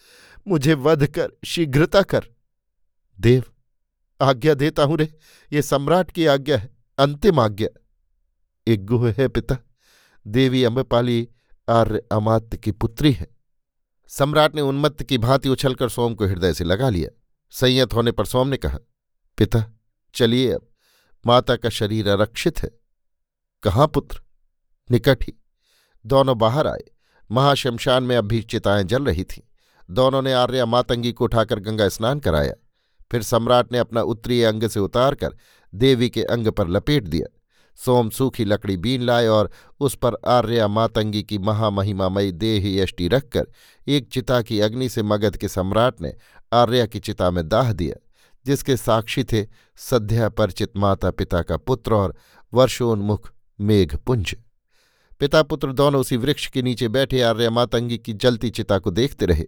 [0.48, 2.24] मुझे वध कर, शीघ्रता कर।
[3.18, 3.44] देव,
[4.20, 5.08] आज्ञा देता हूँ रे,
[5.52, 7.68] ये सम्राट की आज्ञा है, अंतिम आज्ञा।
[8.66, 9.56] एक गुह है पिता,
[10.26, 11.28] देवी अम्बपाली
[11.68, 13.26] आर्य अमात्य की पुत्री है।
[14.08, 17.10] सम्राट ने उन्मत्त की भांति उछलकर सोम को हृदय से लगा लिया।
[17.50, 18.78] संयत होने पर सोम ने कहा
[19.41, 19.64] पिता,
[20.14, 20.68] चलिए अब,
[21.26, 22.70] माता का शरीर आरक्षित है।
[23.62, 24.20] कहाँ पुत्र?
[24.91, 25.43] निकट ही।
[26.07, 26.84] दोनों बाहर आए।
[27.30, 29.43] महाशमशान में अब भी चिताएँ जल रही थीं।
[29.91, 32.55] दोनों ने आर्या मातंगी को उठाकर गंगा स्नान कराया।
[33.12, 35.36] फिर सम्राट ने अपना उत्तरीय अंग से उतारकर
[35.74, 37.41] देवी के अंग पर लपेट दिया।
[37.76, 43.47] सोम सूखी लकड़ी बीन लाए और उस पर आर्या मातंगी की महामहिमामयी देह यष्टि रखकर
[43.88, 46.16] एक चिता की अग्नि से मगध के सम्राट ने
[46.53, 48.07] आर्या की चिता में दाह दिया।
[48.47, 52.16] जिसके साक्षी थे सद्या परिचित माता पिता का पुत्र और
[52.55, 54.34] वर्षोन्मुख मेघपुंज।
[55.20, 59.26] पिता पुत्र दोनों उसी वृक्ष के नीचे बैठे आर्य मातंगी की जलती चिता को देखते
[59.26, 59.45] रहे।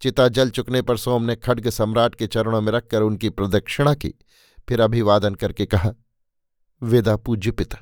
[0.00, 4.14] चिता जल चुकने पर सोम ने खड्ग सम्राट के चरणों में रखकर उनकी प्रदक्षिणा की,
[4.68, 5.92] फिर अभिवादन करके कहा,
[6.82, 7.78] वेदा पूज्य पिता।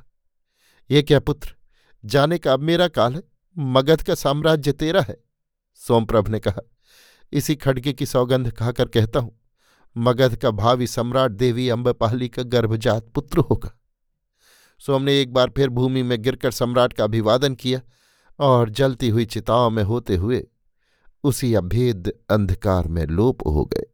[0.90, 1.54] ये क्या पुत्र?
[2.04, 3.22] जाने का अब मेरा काल है,
[3.58, 5.16] मगध का साम्राज्य तेरा है।
[5.74, 6.60] सोमप्रभ ने कहा,
[7.32, 9.40] इसी खड्गे की सौगंध खाकर कहता हूँ
[9.96, 13.78] मगध का भावी सम्राट देवी अम्बपाली का गर्भजात पुत्र होगा।
[14.78, 17.80] सोम ने एक बार फिर भूमि में गिरकर सम्राट का अभिवादन किया
[18.38, 20.46] और जलती हुई चिताओं में होते हुए
[21.24, 23.93] उसी अभेद अंधकार में लोप हो गए।